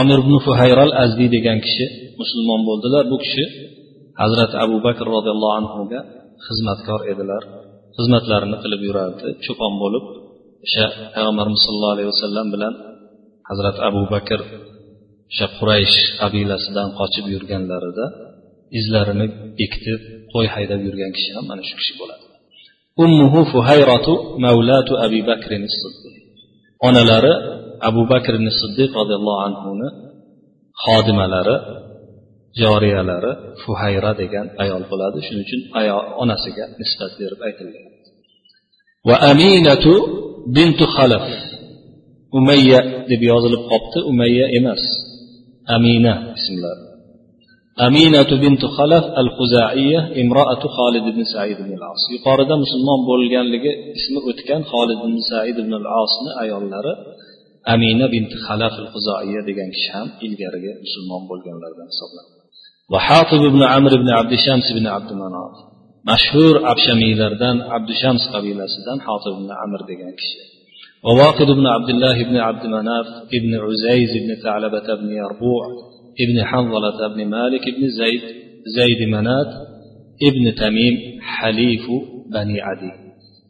amir 0.00 0.18
ibn 0.24 0.34
fuhayra 0.46 0.82
al 0.88 0.94
azdi 1.04 1.26
degan 1.36 1.58
kishi 1.66 1.86
musulmon 2.20 2.60
bo'ldilar. 2.68 3.02
Bu 3.12 3.16
kishi 3.24 3.44
hazrati 4.22 4.56
abu 4.64 4.76
bakr 4.86 5.04
roziyallohu 5.16 5.54
anhuga 5.60 6.00
xizmatkor 6.46 7.00
edilar. 7.12 7.42
Xizmatlarini 7.96 8.56
qilib 8.62 8.80
yurardi. 8.88 9.28
Cho'pon 9.44 9.74
bo'lib 9.82 10.04
o'sha 10.66 10.86
payg'ambarimiz 11.14 11.60
sollallohu 11.66 11.94
alayhi 11.96 12.10
vasallam 12.14 12.46
bilan 12.54 12.74
hazrati 13.48 13.80
abu 13.88 14.02
bakr 14.14 14.40
o'sha 15.32 15.46
quraysh 15.58 15.96
qabilasidan 16.20 16.88
qochib 16.98 17.26
yurganlarida 17.34 18.06
izlarini 18.78 19.26
bekitib 19.58 20.00
qo'y 20.32 20.46
haydab 20.54 20.80
yurgan 20.86 21.10
kishi 21.16 21.30
ham 21.36 21.44
mana 21.50 21.62
shu 21.68 21.74
kishi 21.80 21.94
bo'ladi. 22.00 22.24
Ummuhu 23.04 23.40
fuhayratu 23.52 24.12
mavlatu 24.44 24.92
abi 25.06 25.20
bakrin 25.30 25.64
siddiq. 25.80 26.14
Onalari 26.88 27.34
abu 27.88 28.02
bakr 28.12 28.34
siddiq 28.60 28.90
roziyallohu 29.00 29.40
anhuni 29.48 29.88
xodimalari 30.84 31.56
joriyalari 32.60 33.32
fuhayra 33.62 34.12
degan 34.20 34.46
ayol 34.62 34.82
bo'ladi. 34.90 35.18
Shuning 35.26 35.44
uchun 35.46 35.60
onasiga 36.22 36.64
nisbat 36.80 37.12
berib 37.20 37.40
aytilgan. 37.48 37.86
Va 39.08 39.16
aminatu 39.30 39.92
bintu 40.56 40.84
xalaf 40.96 41.26
umayya 42.38 42.80
deb 43.10 43.20
yozilib 43.30 43.62
qolibdi 43.70 43.98
umayya 44.10 44.46
emas 44.58 44.82
amina 45.76 46.14
ismlari. 46.38 46.91
aminatu 47.85 48.35
bintu 48.43 48.65
xalaf 48.77 49.05
al 49.21 49.29
huzaiya 49.37 50.01
imroatu 50.21 50.67
xolid 50.77 51.05
ibn 51.11 51.21
said 51.33 51.57
ibn 51.63 51.71
al 51.79 51.83
as 51.93 52.03
yuqorida 52.15 52.55
musulmon 52.63 52.99
bo'lganligi 53.09 53.71
ismi 53.99 54.19
o'tgan 54.29 54.61
xolid 54.71 54.99
ibn 55.05 55.17
said 55.29 55.55
ibn 55.63 55.73
al 55.81 55.87
asni 56.03 56.29
ayollari 56.43 56.93
amina 57.73 58.05
binti 58.13 58.35
xalaf 58.47 58.73
al 58.83 58.89
huzoiya 58.93 59.41
degan 59.49 59.69
kishi 59.75 59.89
ham 59.95 60.07
ilgarigi 60.25 60.71
musulmon 60.85 61.21
bo'lganlardan 61.29 61.87
hisoblanadi 61.93 62.35
va 62.93 62.99
hatib 63.07 63.41
ibn 63.51 63.61
amr 63.77 63.91
ibn 63.99 64.09
abdishams 64.21 64.67
ibn 64.73 64.85
abdumanof 64.97 65.53
mashhur 66.09 66.55
abshamiylardan 66.71 67.55
abdushams 67.77 68.23
qabilasidan 68.33 68.97
hatib 69.07 69.33
ibn 69.39 69.49
amr 69.63 69.79
degan 69.91 70.13
kishi 70.21 70.39
وواقد 71.07 71.49
بن 71.59 71.65
عبد 71.75 71.89
الله 71.93 72.17
بن 72.29 72.37
عبد 72.47 72.65
مناف 72.75 73.07
بن 73.43 73.51
عزيز 73.65 74.11
بن 74.23 74.29
ثعلبة 74.43 74.87
بن 75.01 75.09
يربوع 75.21 75.63
ابن 76.20 76.44
حنظلة 76.44 77.14
بن 77.14 77.26
مالك 77.26 77.64
بن 77.76 77.88
زيد 77.88 78.22
زيد 78.76 79.08
منات 79.08 79.52
ابن 80.28 80.54
تميم 80.54 81.20
حليف 81.20 81.86
بني 82.32 82.60
عدي. 82.60 82.92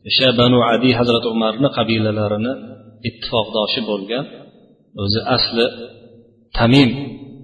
إشاء 0.07 0.31
بنو 0.37 0.63
عدي 0.63 0.95
حضرة 0.95 1.25
عمر 1.31 1.67
قبيلة 1.67 2.11
لارنا 2.11 2.53
اتفاق 3.07 3.47
داشي 3.55 3.87
بولغان. 3.87 4.27
وزي 4.99 5.21
أصل 5.37 5.57
تميم 6.55 6.91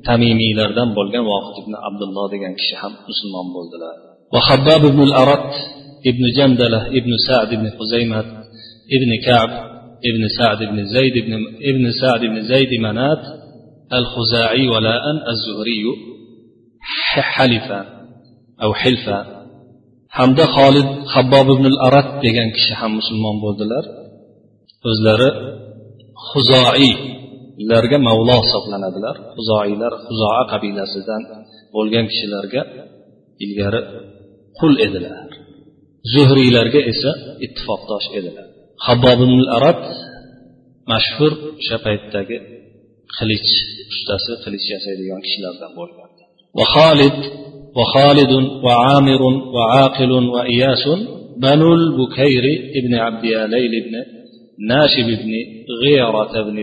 تميمي 0.04 0.52
لاردن 0.52 0.94
بولغان. 0.94 1.24
واخد 1.30 1.54
ابن 1.62 1.74
عبد 1.74 2.02
الله 2.02 2.30
ديگن 2.30 2.54
كشي 2.54 2.76
هم 2.82 2.92
مسلمان 3.10 3.46
بولدلا 3.54 3.92
وخباب 4.34 4.92
بن 4.92 5.02
الأرت 5.02 5.52
ابن 6.06 6.22
جندلة 6.36 6.86
ابن 6.86 7.12
سعد 7.28 7.48
بن 7.48 7.70
خزيمة 7.78 8.20
ابن 8.96 9.10
كعب 9.24 9.50
ابن 10.10 10.28
سعد 10.38 10.58
بن 10.58 10.84
زيد 10.84 11.16
ابن 11.22 11.32
ابن 11.70 11.90
سعد 12.00 12.20
بن 12.20 12.42
زيد 12.42 12.80
منات. 12.80 13.37
الخزاعي 13.99 14.67
ولاء 14.67 15.03
الزهري 15.33 15.85
حلفا 17.35 17.81
أو 18.63 18.73
حلفا 18.73 19.43
hamda 20.19 20.45
xolid 20.55 20.89
habbob 21.13 21.47
ibn 21.55 21.65
arat 21.87 22.07
degan 22.25 22.49
kishi 22.55 22.73
ham 22.81 22.91
musulmon 22.99 23.35
bo'ldilar 23.45 23.83
o'zlari 24.89 25.29
huzoiylarga 26.29 27.97
mavlo 28.07 28.35
hisoblanadilar 28.45 29.15
huzoiylar 29.37 29.93
huzoa 30.07 30.41
qabilasidan 30.51 31.21
bo'lgan 31.75 32.05
kishilarga 32.11 32.61
ilgari 33.45 33.81
qul 34.59 34.73
edilar 34.87 35.29
zuhriylarga 36.13 36.81
esa 36.91 37.11
ittifoqdosh 37.45 38.07
edilar 38.19 38.47
habbob 38.85 39.19
ibn 39.27 39.41
arat 39.57 39.83
mashhur 40.91 41.31
o'sha 41.59 41.77
paytdagi 41.85 42.37
qilich 43.17 43.49
ustasi 43.93 44.31
qilich 44.43 44.65
yasaydigan 44.73 45.19
kishilardan 45.25 45.71
bo'lgan 45.79 46.09
va 46.57 46.65
xolid 46.75 47.19
وخالد 47.79 48.31
وعامر 48.65 49.21
وعاقل 49.55 50.11
وإياس 50.33 50.85
بنو 51.43 51.69
البكير 51.79 52.45
ابن 52.79 52.93
عبد 53.05 53.23
ياليل 53.23 53.73
بن 53.85 53.95
ناشب 54.71 55.07
بن 55.21 55.33
غيرة 55.83 56.33
بن 56.47 56.57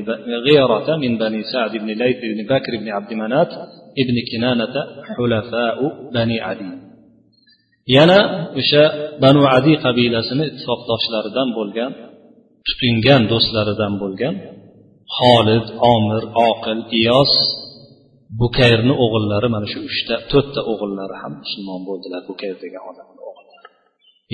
غيرة 0.47 0.97
من 0.97 1.13
بني 1.19 1.43
سعد 1.53 1.73
بن 1.83 1.87
ليث 2.03 2.21
بن 2.31 2.41
بكر 2.53 2.73
بن 2.81 2.89
عبد 2.89 3.13
منات 3.23 3.53
ابن 4.03 4.17
كنانة 4.31 4.75
حلفاء 5.17 5.79
بني 6.15 6.41
عدي 6.41 6.73
yana 7.97 8.19
o'sha 8.61 8.85
banu 9.23 9.43
adiy 9.57 9.77
qabilasini 9.85 10.45
ittifoqdoshlaridan 10.51 11.49
bo'lgan 11.59 11.91
tutingan 12.67 13.23
do'stlaridan 13.33 13.93
bo'lgan 14.03 14.35
xolid 15.18 15.66
omir 15.94 16.24
oqil 16.50 16.80
iyos 17.00 17.34
bukayrni 18.42 18.94
o'g'illari 19.04 19.48
mana 19.56 19.68
shu 19.72 19.80
uchta 19.90 20.16
to'rtta 20.32 20.62
o'g'illari 20.72 21.16
ham 21.22 21.34
musulmon 21.42 21.82
bo'ldilar 21.90 22.22
bukayr 22.30 22.56
degan 22.64 22.82
odamni 22.92 23.22
o'g'illari 23.30 23.68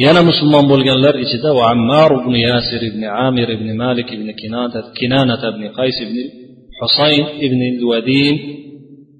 yana 0.03 0.21
musulmon 0.29 0.65
bo'lganlar 0.71 1.15
ichida 1.25 1.49
ammar 1.71 2.10
ibn 2.19 2.34
yasir 2.47 2.81
ibn 2.89 3.03
amir 3.27 3.47
ibn 3.57 3.67
malik 3.84 4.07
ibn 4.17 4.27
kinanat 5.01 5.41
ibn 5.51 5.63
qays 5.77 5.97
ibn 6.05 6.17
husayn 6.79 7.25
ibn 7.45 7.62
الودين 7.73 8.36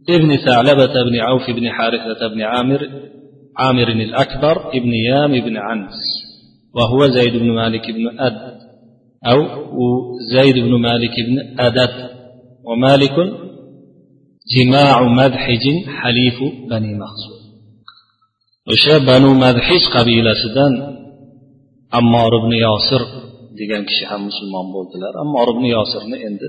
ابن 0.10 0.38
ثعلبة 0.38 0.94
بن 1.04 1.16
عوف 1.20 1.50
بن 1.50 1.70
حارثة 1.70 2.28
بن 2.28 2.42
عامر 2.42 2.90
عامر 3.58 3.88
الأكبر 3.88 4.70
ابن 4.70 4.94
يام 4.94 5.32
بن 5.32 5.58
عنس 5.58 5.94
وهو 6.76 7.08
زيد 7.08 7.34
بن 7.38 7.52
مالك 7.52 7.92
بن 7.92 8.20
أد 8.20 8.61
أو 9.27 9.39
زيد 10.33 10.57
بن 10.59 10.75
مالك 10.89 11.15
بن 11.29 11.37
أدد 11.67 11.95
ومالك 12.65 13.17
جماع 14.57 15.03
مدحج 15.03 15.65
حليف 16.01 16.39
بني 16.71 16.95
مخزوم 16.95 17.37
o'sha 18.73 18.97
banu 19.09 19.31
madhij 19.45 19.83
qabilasidan 19.97 20.73
ammor 21.99 22.33
ibn 22.41 22.53
yosir 22.67 23.03
degan 23.59 23.83
kishi 23.89 24.05
ham 24.11 24.23
musulmon 24.29 24.67
bo'ldilar 24.75 25.13
ammor 25.25 25.49
ibn 25.55 25.65
yosirni 25.77 26.17
endi 26.29 26.49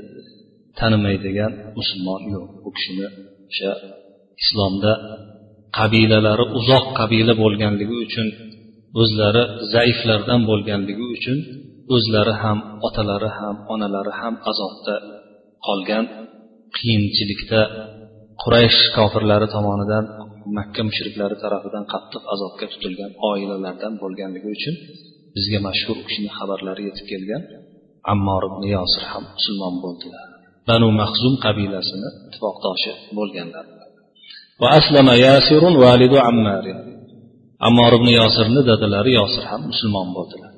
tanimaydigan 0.79 1.51
musulmon 1.79 2.21
yo'q 2.33 2.47
u 2.67 2.69
kishini 2.75 3.07
o'sha 3.49 3.71
islomda 4.43 4.93
qabilalari 5.77 6.45
uzoq 6.59 6.85
qabila 6.99 7.33
bo'lganligi 7.43 7.95
uchun 8.05 8.27
o'zlari 9.01 9.43
zaiflardan 9.73 10.41
bo'lganligi 10.49 11.05
uchun 11.15 11.37
o'zlari 11.94 12.34
ham 12.42 12.58
otalari 12.86 13.30
ham 13.38 13.56
onalari 13.74 14.12
ham 14.20 14.34
azobda 14.50 14.94
qolgan 15.66 16.04
qiyinchilikda 16.76 17.60
quraysh 18.42 18.80
kofirlari 18.96 19.46
tomonidan 19.54 20.04
makka 20.56 20.80
mushriklari 20.88 21.36
tarafidan 21.44 21.84
qattiq 21.92 22.22
azobga 22.34 22.66
tutilgan 22.72 23.10
oilalardan 23.30 23.92
bo'lganligi 24.02 24.48
uchun 24.56 24.74
bizga 25.34 25.58
mashhur 25.68 25.96
u 26.02 26.04
kishini 26.08 26.30
xabarlari 26.38 26.82
yetib 26.88 27.06
kelgan 27.12 27.42
ammor 28.12 28.42
ibn 28.50 28.62
yosir 28.76 29.02
ham 29.12 29.24
musulmon 29.36 29.74
bo'ldilar. 29.84 30.26
Banu 30.68 30.88
mahzum 31.00 31.34
qabilasini 31.44 32.08
ittifoqdoshi 32.26 32.92
bo'lganlar. 33.18 33.64
Va 34.60 34.68
aslama 34.78 35.14
yasirun 35.26 35.74
validu 35.84 36.18
ammar 36.30 36.64
ammor 37.68 37.92
ibn 37.98 38.08
yosirni 38.20 38.60
dadalari 38.70 39.12
yosir 39.20 39.44
ham 39.50 39.60
musulmon 39.70 40.08
bo'ldilar. 40.16 40.51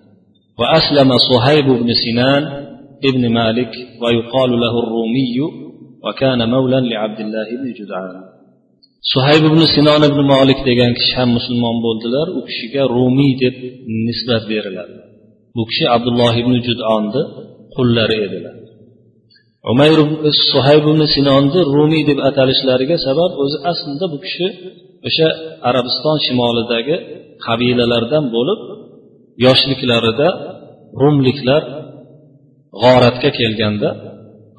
va 0.59 0.65
aslama 0.79 1.15
suhayb 1.29 1.65
ibn 1.77 1.89
sinan 2.03 2.43
ibn 3.09 3.23
malik 3.39 3.71
va 4.01 4.09
yuqalu 4.17 4.55
lahu 4.63 4.77
الرومي 4.83 5.37
وكان 6.05 6.49
مولا 6.49 6.79
لعبد 6.91 7.19
الله 7.25 7.47
بن 7.61 7.67
جدعان 7.79 8.17
suhayb 9.13 9.43
ibn 9.49 9.61
sinon 9.75 10.01
ibn 10.09 10.19
molik 10.33 10.59
degan 10.69 10.91
kishi 10.99 11.13
ham 11.19 11.29
musulmon 11.37 11.75
bo'ldilar 11.85 12.27
u 12.37 12.39
kishiga 12.47 12.83
rumiy 12.97 13.33
deb 13.43 13.55
nisbat 14.07 14.43
beriladi 14.51 14.95
bu 15.55 15.63
kishi 15.69 15.85
abdulloh 15.95 16.33
ibn 16.41 16.53
judonni 16.67 17.21
qullari 17.75 18.17
edilar 18.25 18.55
umayr 19.71 19.99
suhayb 20.51 20.83
ibn 20.91 21.01
sinonni 21.15 21.61
rumiy 21.75 22.03
deb 22.09 22.19
atalishlariga 22.29 22.97
sabab 23.07 23.31
o'zi 23.43 23.57
aslida 23.71 24.05
bu 24.13 24.17
kishi 24.25 24.47
o'sha 25.07 25.27
arabiston 25.69 26.17
shimolidagi 26.25 26.95
qabilalardan 27.45 28.25
bo'lib 28.35 28.59
yoshliklarida 29.44 30.28
rumliklar 31.02 31.62
g'oratga 32.82 33.30
kelganda 33.38 33.88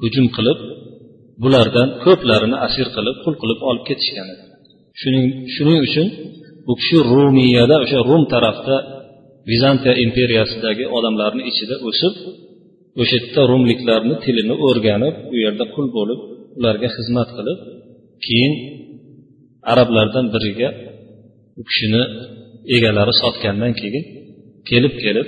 hujum 0.02 0.26
qilib 0.36 0.58
bulardan 1.42 1.88
ko'plarini 2.04 2.56
asir 2.66 2.86
qilib 2.96 3.16
qul 3.24 3.34
qilib 3.42 3.60
olib 3.68 3.84
ketishgan 3.88 4.26
edi. 4.34 4.44
Shuning 5.00 5.26
shuning 5.54 5.78
uchun 5.86 6.06
bu 6.66 6.72
kishi 6.80 6.96
rumiyada 7.12 7.76
o'sha 7.84 7.98
rum 8.10 8.22
tarafda 8.34 8.76
vizantiya 9.50 9.94
imperiyasidagi 10.04 10.84
odamlarni 10.96 11.42
ichida 11.50 11.76
o'sib 11.88 12.14
o'sha 13.00 13.16
yerda 13.20 13.42
rumliklarni 13.50 14.14
tilini 14.24 14.54
o'rganib 14.66 15.14
u 15.32 15.34
yerda 15.44 15.64
qul 15.74 15.86
bo'lib 15.96 16.20
ularga 16.58 16.88
xizmat 16.96 17.28
qilib 17.36 17.58
keyin 18.26 18.52
arablardan 19.72 20.26
biriga 20.34 20.68
u 21.60 21.62
kishini 21.68 22.02
egalari 22.76 23.14
sotgandan 23.22 23.72
keyin 23.80 24.04
kelib 24.69 24.93
kelib 25.03 25.27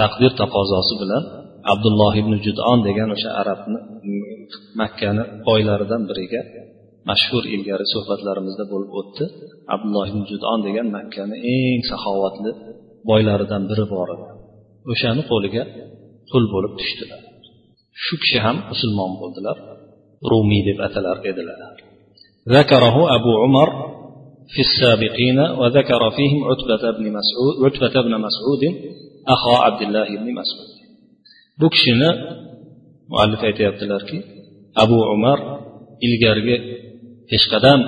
taqdir 0.00 0.32
taqozosi 0.40 0.94
bilan 1.02 1.24
abdulloh 1.72 2.12
ibn 2.22 2.32
judon 2.46 2.78
degan 2.88 3.08
o'sha 3.16 3.30
arabni 3.40 3.80
makkani 4.80 5.22
boylaridan 5.48 6.02
biriga 6.10 6.40
mashhur 7.10 7.44
ilgari 7.54 7.86
suhbatlarimizda 7.94 8.64
bo'lib 8.72 8.90
o'tdi 9.00 9.24
abdulloh 9.74 10.06
ibn 10.12 10.22
judon 10.30 10.58
degan 10.66 10.86
makkani 10.96 11.36
eng 11.54 11.80
saxovatli 11.90 12.50
boylaridan 13.10 13.62
biri 13.70 13.84
bor 13.94 14.08
edi 14.14 14.26
o'shani 14.92 15.22
qo'liga 15.30 15.62
qul 16.30 16.44
bo'lib 16.54 16.72
tushdilar 16.80 17.20
shu 18.04 18.14
kishi 18.22 18.38
ham 18.46 18.56
musulmon 18.70 19.12
bo'ldilar 19.22 19.56
rumiy 20.30 20.62
deb 20.68 20.78
atalar 20.86 21.18
edilar 21.32 21.60
ذكره 22.56 22.96
أبو 23.16 23.32
عمر 23.42 23.68
في 24.54 24.60
السابقين 24.68 25.38
وذكر 25.60 26.02
فيهم 26.16 26.40
عتبة 26.50 26.84
بن 26.98 27.04
مسعود 27.18 27.54
عتبة 27.66 27.94
بن 28.06 28.14
مسعود 28.26 28.62
أخا 29.34 29.54
عبد 29.66 29.82
الله 29.86 30.08
بن 30.22 30.28
مسعود 30.40 30.76
bu 31.60 31.66
kishini 31.74 32.10
muallif 33.12 33.40
aytyaptilarki 33.48 34.18
abu 34.82 34.98
umar 35.14 35.38
ilgarigi 36.06 36.56
peshqadam 37.30 37.80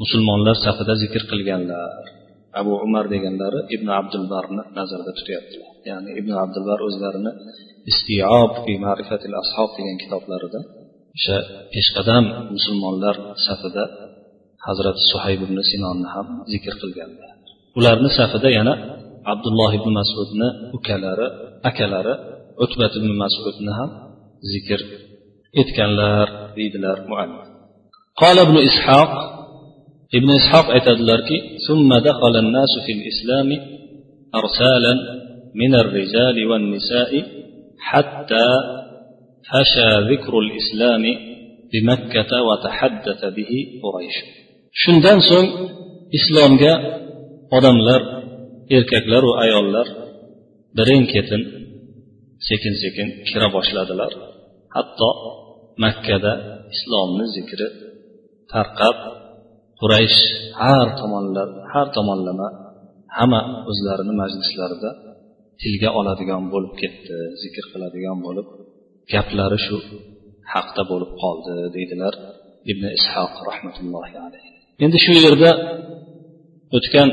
musulmonlar 0.00 0.56
safida 0.66 0.94
zikr 1.02 1.22
qilganlar 1.30 2.02
abu 2.60 2.72
umar 2.86 3.04
deganlari 3.14 3.60
ibn 3.74 3.88
abdulbarni 4.00 4.62
nazarda 4.78 5.12
tutyaptilar 5.18 5.72
ya'ni 5.90 6.10
ibn 6.20 6.32
abdulbar 6.44 6.78
o'zlarini 6.88 7.32
istiob 7.90 8.50
fi 8.64 8.72
ma'rifatil 8.86 9.34
ashob 9.42 9.70
degan 9.78 9.96
kitoblarida 10.02 10.60
o'sha 11.16 11.36
peshqadam 11.74 12.24
musulmonlar 12.54 13.16
safida 13.46 13.84
hazrati 14.66 15.00
suhayb 15.12 15.40
ibn 15.46 15.58
sinonni 15.70 16.08
ham 16.14 16.26
zikr 16.52 16.74
qilganlar 16.82 17.30
ularni 17.78 18.10
safida 18.18 18.48
yana 18.58 18.74
abdulloh 19.32 19.70
ibn 19.78 19.88
masudni 20.00 20.48
ukalari 20.76 21.28
akalari 21.68 22.14
utbat 22.64 22.92
ibn 23.00 23.10
masudni 23.22 23.72
ham 23.78 23.90
zikr 24.52 24.80
etganlar 25.60 26.26
deydilar 26.56 26.98
muallif 27.10 27.48
قال 28.22 28.36
ابن 28.46 28.56
إسحاق 28.68 29.10
ابن 30.18 30.30
إسحاق 30.40 30.66
aytadilarki 30.76 31.38
ثم 31.68 31.90
دخل 32.08 32.34
الناس 32.44 32.72
في 32.86 32.92
الإسلام 32.98 33.48
أرسالا 34.40 34.94
من 35.54 35.72
الرجال 35.74 36.36
والنساء 36.50 37.10
حتى 37.78 38.48
فشى 39.50 39.90
ذكر 40.10 40.32
الإسلام 40.38 41.04
بمكة 41.72 42.32
وتحدث 42.48 43.20
به 43.36 43.52
قريش 43.82 44.16
shundan 44.81 45.19
so'ng 45.29 45.49
islomga 46.17 46.73
odamlar 47.57 48.01
erkaklaru 48.77 49.31
ayollar 49.43 49.87
birin 50.77 51.03
ketin 51.13 51.41
sekin 52.47 52.73
sekin 52.83 53.07
kira 53.27 53.47
boshladilar. 53.55 54.11
Hatto 54.75 55.09
makkada 55.83 56.33
islomni 56.75 57.25
zikri 57.35 57.67
tarqab 58.53 58.97
quraysh 59.79 60.19
har 60.61 60.87
tomonlar 60.99 61.47
har 61.73 61.87
tomonlama 61.97 62.47
hamma 63.17 63.41
o'zlarini 63.69 64.13
majlislarida 64.21 64.89
tilga 65.61 65.89
oladigan 65.99 66.43
bo'lib 66.53 66.73
ketdi 66.81 67.15
zikr 67.41 67.65
qiladigan 67.71 68.17
bo'lib 68.25 68.47
gaplari 69.13 69.59
shu 69.65 69.77
haqda 70.53 70.81
bo'lib 70.91 71.11
qoldi 71.21 71.55
deydilar 71.75 72.13
ibn 72.71 72.85
ishoq 72.99 73.33
rahmatullohi 73.49 74.15
alayhi 74.27 74.48
endi 74.83 74.97
shu 75.05 75.11
yerda 75.25 75.51
o'tgan 76.77 77.09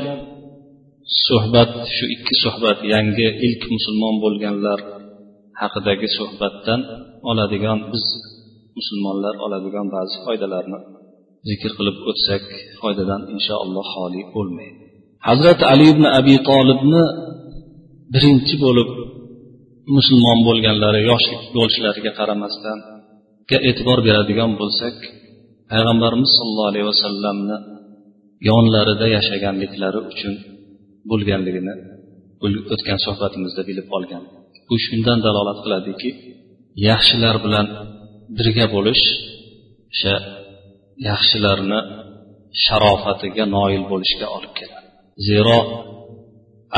suhbat 1.25 1.71
shu 1.95 2.05
ikki 2.15 2.33
suhbat 2.43 2.79
yangi 2.93 3.27
ilk 3.45 3.61
musulmon 3.75 4.15
bo'lganlar 4.23 4.79
haqidagi 5.61 6.07
suhbatdan 6.17 6.81
oladigan 7.29 7.79
biz 7.91 8.05
musulmonlar 8.77 9.35
oladigan 9.45 9.87
ba'zi 9.95 10.15
foydalarni 10.25 10.79
zikr 11.49 11.71
qilib 11.77 11.97
o'tsak 12.09 12.43
foydadan 12.81 13.21
inshaalloh 13.35 13.85
xoli 13.95 14.21
bo'lmaydi. 14.35 14.83
Hazrati 15.27 15.63
ali 15.73 15.85
ibn 15.93 16.03
abi 16.19 16.35
tolibni 16.49 17.03
birinchi 18.13 18.55
bo'lib 18.65 18.89
musulmon 19.97 20.39
bo'lganlari 20.47 21.01
yoshlik 21.09 21.41
bo'lishlariga 21.55 22.11
qaramasdan 22.19 22.79
e'tibor 23.69 23.99
beradigan 24.07 24.51
bo'lsak 24.61 24.97
payg'ambarimiz 25.71 26.31
sollallohu 26.37 26.69
alayhi 26.71 26.87
vasallamni 26.93 27.57
yonlarida 28.49 29.05
yashaganliklari 29.17 29.99
uchun 30.11 30.33
bo'lganligini 31.09 31.73
o'tgan 32.73 32.99
suhbatimizda 33.05 33.61
bilib 33.69 33.87
olgan. 33.97 34.23
Bu 34.69 34.75
shundan 34.85 35.19
dalolat 35.25 35.59
qiladiki 35.65 36.09
yaxshilar 36.89 37.35
bilan 37.45 37.65
birga 38.37 38.65
bo'lish 38.75 39.03
o'sha 39.93 40.15
yaxshilarni 41.09 41.79
sharofatiga 42.65 43.45
noil 43.57 43.83
bo'lishga 43.91 44.27
olib 44.37 44.53
keladi. 44.59 44.87
Zero 45.27 45.57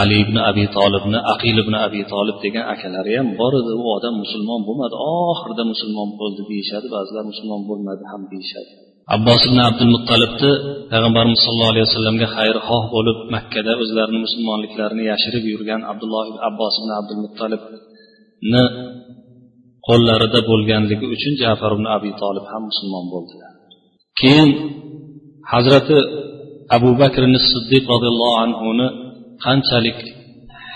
ali 0.02 0.16
ibn 0.24 0.36
abi 0.50 0.64
tolibni 0.78 1.20
aqil 1.34 1.58
ibn 1.64 1.74
abi 1.86 2.02
tolib 2.14 2.38
degan 2.46 2.66
akalari 2.74 3.12
ham 3.20 3.28
bor 3.40 3.54
edi. 3.62 3.72
U 3.82 3.86
odam 3.98 4.16
musulmon 4.24 4.62
bo'lmadi. 4.68 4.96
Oxirida 5.30 5.64
musulmon 5.74 6.10
bo'ldi 6.22 6.42
deyishadi. 6.52 6.88
Ba'zilar 6.96 7.24
musulmon 7.32 7.62
bo'lmadi 7.70 8.04
ham 8.12 8.22
deyishadi. 8.32 8.72
Abbos 9.16 9.42
ibn 9.50 9.60
abdul 9.70 9.92
muttalibni 9.96 10.52
payg'ambarimiz 10.92 11.40
sollallohu 11.46 11.72
alayhi 11.74 11.88
vasallamga 11.88 12.28
xayrixoh 12.38 12.84
bo'lib 12.96 13.18
makkada 13.36 13.74
o'zlarini 13.84 14.20
musulmonliklarini 14.26 15.04
yashirib 15.12 15.44
yurgan 15.54 15.82
abdulloh 15.92 16.26
abbos 16.50 16.74
ibn 16.82 16.92
abdul 17.00 17.22
muttalibni 17.26 18.64
qo'llarida 19.88 20.40
bo'lganligi 20.50 21.06
uchun 21.16 21.34
jafar 21.44 21.72
ibn 21.78 21.86
abi 21.96 22.10
tolib 22.22 22.46
ham 22.52 22.64
musulmon 22.70 23.06
bo'ldilar. 23.14 23.52
Keyin 24.20 24.50
hazrati 25.54 25.98
abu 26.78 26.90
bakr 27.02 27.22
siddiq 27.52 27.84
roziyallohu 27.94 28.38
anhuni 28.46 28.88
qanchalik 29.46 30.00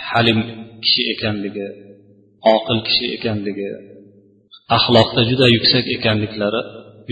halim 0.10 0.40
kishi 0.84 1.02
ekanligi 1.14 1.68
oqil 2.56 2.80
kishi 2.88 3.06
ekanligi 3.18 3.70
axloqda 4.78 5.22
juda 5.30 5.46
yuksak 5.56 5.86
ekanliklari 5.98 6.62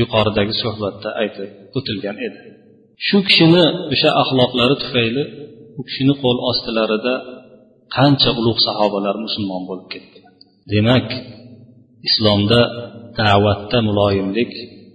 yuqoridagi 0.01 0.53
suhbatda 0.61 1.09
aytib 1.21 1.49
o'tilgan 1.77 2.17
edi. 2.27 2.39
Shu 3.07 3.17
kishini 3.27 3.63
o'sha 3.93 4.09
axloqlari 4.21 4.75
tufayli 4.83 5.23
u 5.79 5.81
kishini 5.87 6.13
qo'l 6.23 6.37
ostilarida 6.49 7.15
qancha 7.95 8.29
ulug' 8.39 8.61
sahobalar 8.67 9.15
musulmon 9.25 9.61
bo'lib 9.69 9.87
ketdi. 9.93 10.19
Demak 10.71 11.07
islomda 12.09 12.61
da'vatda 13.19 13.77
muloyimlik 13.87 14.51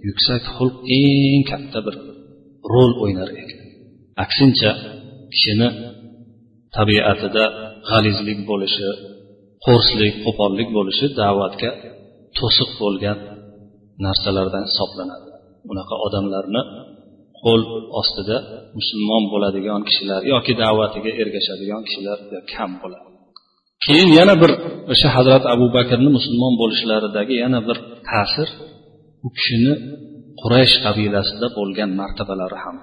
yuksak 0.08 0.42
xulq 0.56 0.76
eng 1.00 1.42
katta 1.50 1.78
bir 1.86 1.94
rol 2.72 2.92
o'ynar 3.04 3.28
ekan. 3.40 3.60
Aksincha 4.24 4.70
kishini 5.32 5.68
tabiatida 6.76 7.44
g'alizlik 7.88 8.38
bo'lishi 8.50 8.88
qo'rslik 9.66 10.14
qo'pollik 10.24 10.68
bo'lishi 10.76 11.06
da'vatga 11.20 11.70
to'siq 12.38 12.70
bo'lgan 12.82 13.18
narsalardan 14.04 14.64
hisoblanadi. 14.70 15.30
Unaqa 15.72 15.94
odamlarni 16.06 16.62
qo'l 17.42 17.62
ostida 18.00 18.36
musulmon 18.78 19.22
bo'ladigan 19.32 19.80
kishilar 19.88 20.20
yoki 20.32 20.52
da'vatiga 20.62 21.10
ergashadigan 21.22 21.82
kishilar 21.86 22.18
kam 22.52 22.70
bo'ladi. 22.82 23.08
Keyin 23.84 24.10
yana 24.18 24.34
bir 24.42 24.50
o'sha 24.92 25.08
hazrat 25.16 25.44
abu 25.54 25.66
bakrni 25.76 26.10
musulmon 26.18 26.54
bo'lishlaridagi 26.62 27.34
yana 27.44 27.60
bir 27.68 27.76
ta'sir 28.10 28.48
u 29.26 29.28
kishini 29.36 29.74
quraysh 30.40 30.74
qabilasida 30.84 31.46
bo'lgan 31.58 31.90
martabalari 32.00 32.58
ham 32.64 32.76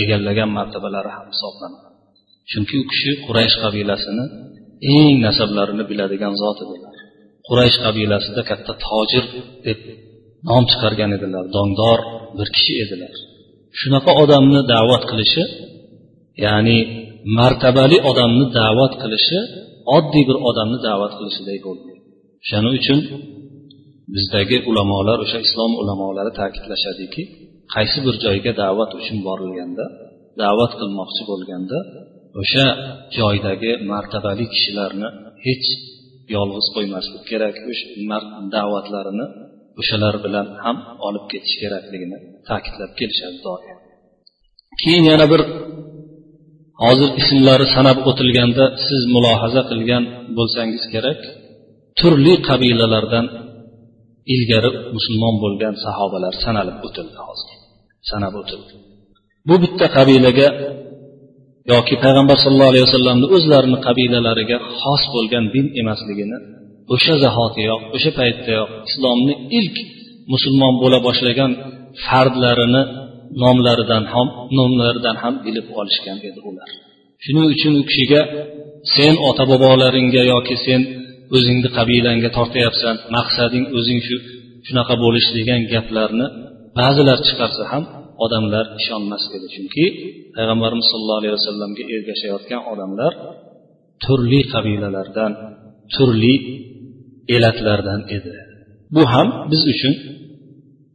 egallagan 0.00 0.50
martabalari 0.58 1.10
ham 1.16 1.26
hisoblanadi. 1.34 1.85
Chunki 2.50 2.74
u 2.82 2.84
kishi 2.90 3.10
quraysh 3.26 3.56
qabilasini 3.64 4.24
eng 4.96 5.16
nasablarini 5.26 5.84
biladigan 5.90 6.34
zot 6.42 6.58
edilar. 6.64 6.96
Quraysh 7.48 7.76
qabilasida 7.84 8.42
katta 8.50 8.72
tojir 8.86 9.24
deb 9.66 9.78
nom 10.48 10.62
chiqargan 10.70 11.10
edilar 11.18 11.44
dongdor 11.56 11.98
bir 12.38 12.48
kishi 12.56 12.74
edilar. 12.84 13.14
Shunaqa 13.80 14.12
odamni 14.22 14.60
da'vat 14.74 15.02
qilishi 15.10 15.42
ya'ni 16.44 16.78
martabali 17.38 17.98
odamni 18.10 18.46
da'vat 18.60 18.92
qilishi 19.02 19.38
oddiy 19.96 20.24
bir 20.28 20.36
odamni 20.48 20.78
da'vat 20.88 21.12
qilishiday 21.18 21.58
bo'ldi. 21.66 21.92
O'shaning 22.44 22.74
uchun 22.80 22.98
bizdagi 24.14 24.56
ulamolar 24.70 25.18
o'sha 25.24 25.38
islom 25.46 25.72
ulamolari 25.82 26.32
ta'kidlashadiki 26.40 27.22
qaysi 27.74 27.98
bir 28.06 28.14
joyga 28.24 28.52
da'vat 28.62 28.90
uchun 29.00 29.18
borilganda 29.28 29.84
da'vat 30.42 30.72
qilmoqchi 30.80 31.22
bo'lganda 31.30 31.78
o'sha 32.40 32.66
joydagi 33.18 33.72
martabali 33.90 34.44
kishilarni 34.54 35.08
hech 35.46 35.66
yolg'iz 36.34 36.66
qo'ymaslik 36.76 37.22
kerak 37.30 37.56
o'sha 37.70 38.18
da'vatlarini 38.54 39.26
o'shalar 39.80 40.14
bilan 40.24 40.46
ham 40.64 40.76
olib 41.06 41.24
ketish 41.32 41.56
kerakligini 41.62 42.18
ta'kidlab 42.48 42.92
kelishadi 43.00 43.38
doim. 43.46 43.76
Keyin 44.82 45.04
yana 45.12 45.26
bir 45.32 45.42
hozir 46.84 47.10
ismlari 47.22 47.66
sanab 47.76 47.98
o'tilganda 48.10 48.64
siz 48.86 49.02
mulohaza 49.14 49.62
qilgan 49.70 50.04
bo'lsangiz 50.38 50.84
kerak 50.94 51.20
turli 51.98 52.34
qabilalardan 52.48 53.26
ilgari 54.34 54.70
musulmon 54.96 55.34
bo'lgan 55.44 55.74
sahobalar 55.84 56.34
sanalib 56.44 56.78
o'tildi 56.86 57.18
hozir 57.28 57.50
sanab 58.10 58.34
o'tildi. 58.40 58.72
Bu 59.48 59.54
bitta 59.64 59.86
qabilaga 59.96 60.48
yoki 61.72 61.94
payg'ambar 62.04 62.36
sallallohu 62.44 62.72
alayhi 62.72 62.86
vasallamni 62.88 63.26
o'zlarini 63.36 63.78
qabilalariga 63.86 64.56
xos 64.82 65.02
bo'lgan 65.14 65.44
din 65.54 65.66
emasligini 65.80 66.38
o'sha 66.94 67.14
zahotiyoq 67.24 67.80
o'sha 67.96 68.10
paytdayoq 68.20 68.70
islomni 68.88 69.34
ilk 69.58 69.76
musulmon 70.32 70.74
bo'la 70.82 70.98
boshlagan 71.06 71.52
fardlarini 72.06 72.82
nomlaridan 73.42 74.04
ham 74.12 74.28
nomlaridan 74.58 75.16
ham 75.22 75.34
bilib 75.46 75.66
olishgan 75.80 76.18
edi 76.28 76.40
ular. 76.48 76.68
Shuning 77.24 77.46
uchun 77.54 77.72
u 77.80 77.82
kishiga 77.88 78.22
sen 78.96 79.14
ota 79.28 79.44
bobolaringga 79.52 80.22
yoki 80.32 80.56
sen 80.66 80.80
o'zingni 81.36 81.68
qabilangga 81.78 82.30
tortyapsan 82.38 82.96
maqsading 83.16 83.64
o'zing 83.78 84.00
shu 84.06 84.16
shunaqa 84.66 84.94
bo'lish 85.04 85.28
degan 85.38 85.60
gaplarni 85.72 86.26
ba'zilar 86.78 87.18
chiqarsa 87.26 87.62
ham 87.72 87.84
odamlar 88.24 88.64
ishonmas 88.80 89.24
edi. 89.36 89.46
Chunki 89.54 89.84
payg'ambarimiz 90.36 90.86
sollallohu 90.92 91.20
alayhi 91.22 91.36
vasallamga 91.38 91.82
ergashayotgan 91.94 92.62
odamlar 92.72 93.12
turli 94.04 94.40
qabilalardan 94.52 95.32
turli 95.94 96.34
elatlardan 97.36 98.00
edi. 98.16 98.32
Bu 98.94 99.02
ham 99.12 99.28
biz 99.50 99.62
uchun 99.72 99.94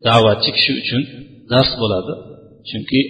da'vatchi 0.07 0.49
kishi 0.57 0.71
uchun 0.81 1.01
dars 1.51 1.71
bo'ladi. 1.81 2.13
Chunki 2.69 3.01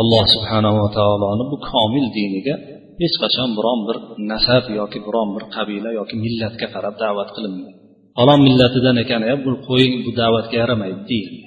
alloh 0.00 0.24
subhanava 0.34 0.86
taoloni 0.98 1.44
bu 1.52 1.56
komil 1.70 2.06
diniga 2.16 2.54
hech 3.02 3.16
qachon 3.22 3.48
biron 3.58 3.80
bir 3.88 3.96
nasab 4.32 4.64
yoki 4.80 4.98
biron 5.06 5.28
bir 5.34 5.44
qabila 5.54 5.90
yoki 5.98 6.14
millatga 6.24 6.66
qarab 6.74 6.94
da'vat 7.04 7.28
qilinmaydi. 7.36 7.78
Falon 8.16 8.40
millatidan 8.48 8.96
ekan 9.04 9.22
bu 9.44 9.50
qo'ying 9.68 9.94
bu 10.04 10.10
da'vatga 10.20 10.56
yaramaydi 10.62 11.02
deyildi 11.10 11.39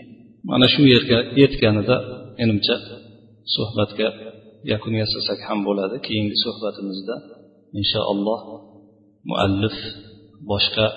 mana 0.50 0.66
shu 0.74 0.82
yerga 0.94 1.18
yetganida 1.42 1.96
menimcha 2.38 2.76
suhbatga 3.56 4.08
yakun 4.72 4.94
yasasak 5.04 5.40
ham 5.48 5.60
bo'ladi. 5.68 5.96
Keyingi 6.08 6.36
suhbatimizda 6.46 7.16
inshaalloh 7.80 8.42
muallif 9.30 9.78
boshqa 10.52 10.88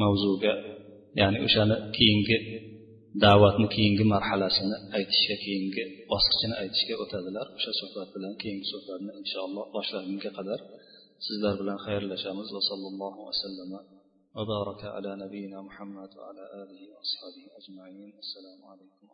mavzuga 0.00 0.52
ya'ni 1.20 1.38
o'shani 1.46 1.76
keyingi 1.96 2.36
da'vatni 3.24 3.66
keyingi 3.74 4.04
marhalasini 4.12 4.76
aytishga 4.96 5.36
keyingi 5.44 5.84
bosqichini 6.10 6.54
aytishga 6.62 6.94
o'tadilar. 7.02 7.46
O'sha 7.58 7.72
suhbat 7.80 8.08
bilan 8.14 8.32
keyingi 8.42 8.66
suhbatni 8.72 9.10
inshaalloh 9.20 9.64
boshlagunga 9.76 10.30
qadar 10.38 10.60
sizlar 11.26 11.54
bilan 11.60 11.78
xayrlashamiz. 11.86 12.48
Va 12.56 12.62
sallallohu 12.70 13.20
vasallam 13.28 13.72
وبارك 14.38 14.84
على 14.84 15.16
نبينا 15.16 15.62
محمد 15.62 16.16
وعلى 16.16 16.40
آله 16.62 16.80
وأصحابه 16.94 17.44
أجمعين. 17.58 18.18
السلام 18.18 18.64
عليكم. 18.70 19.07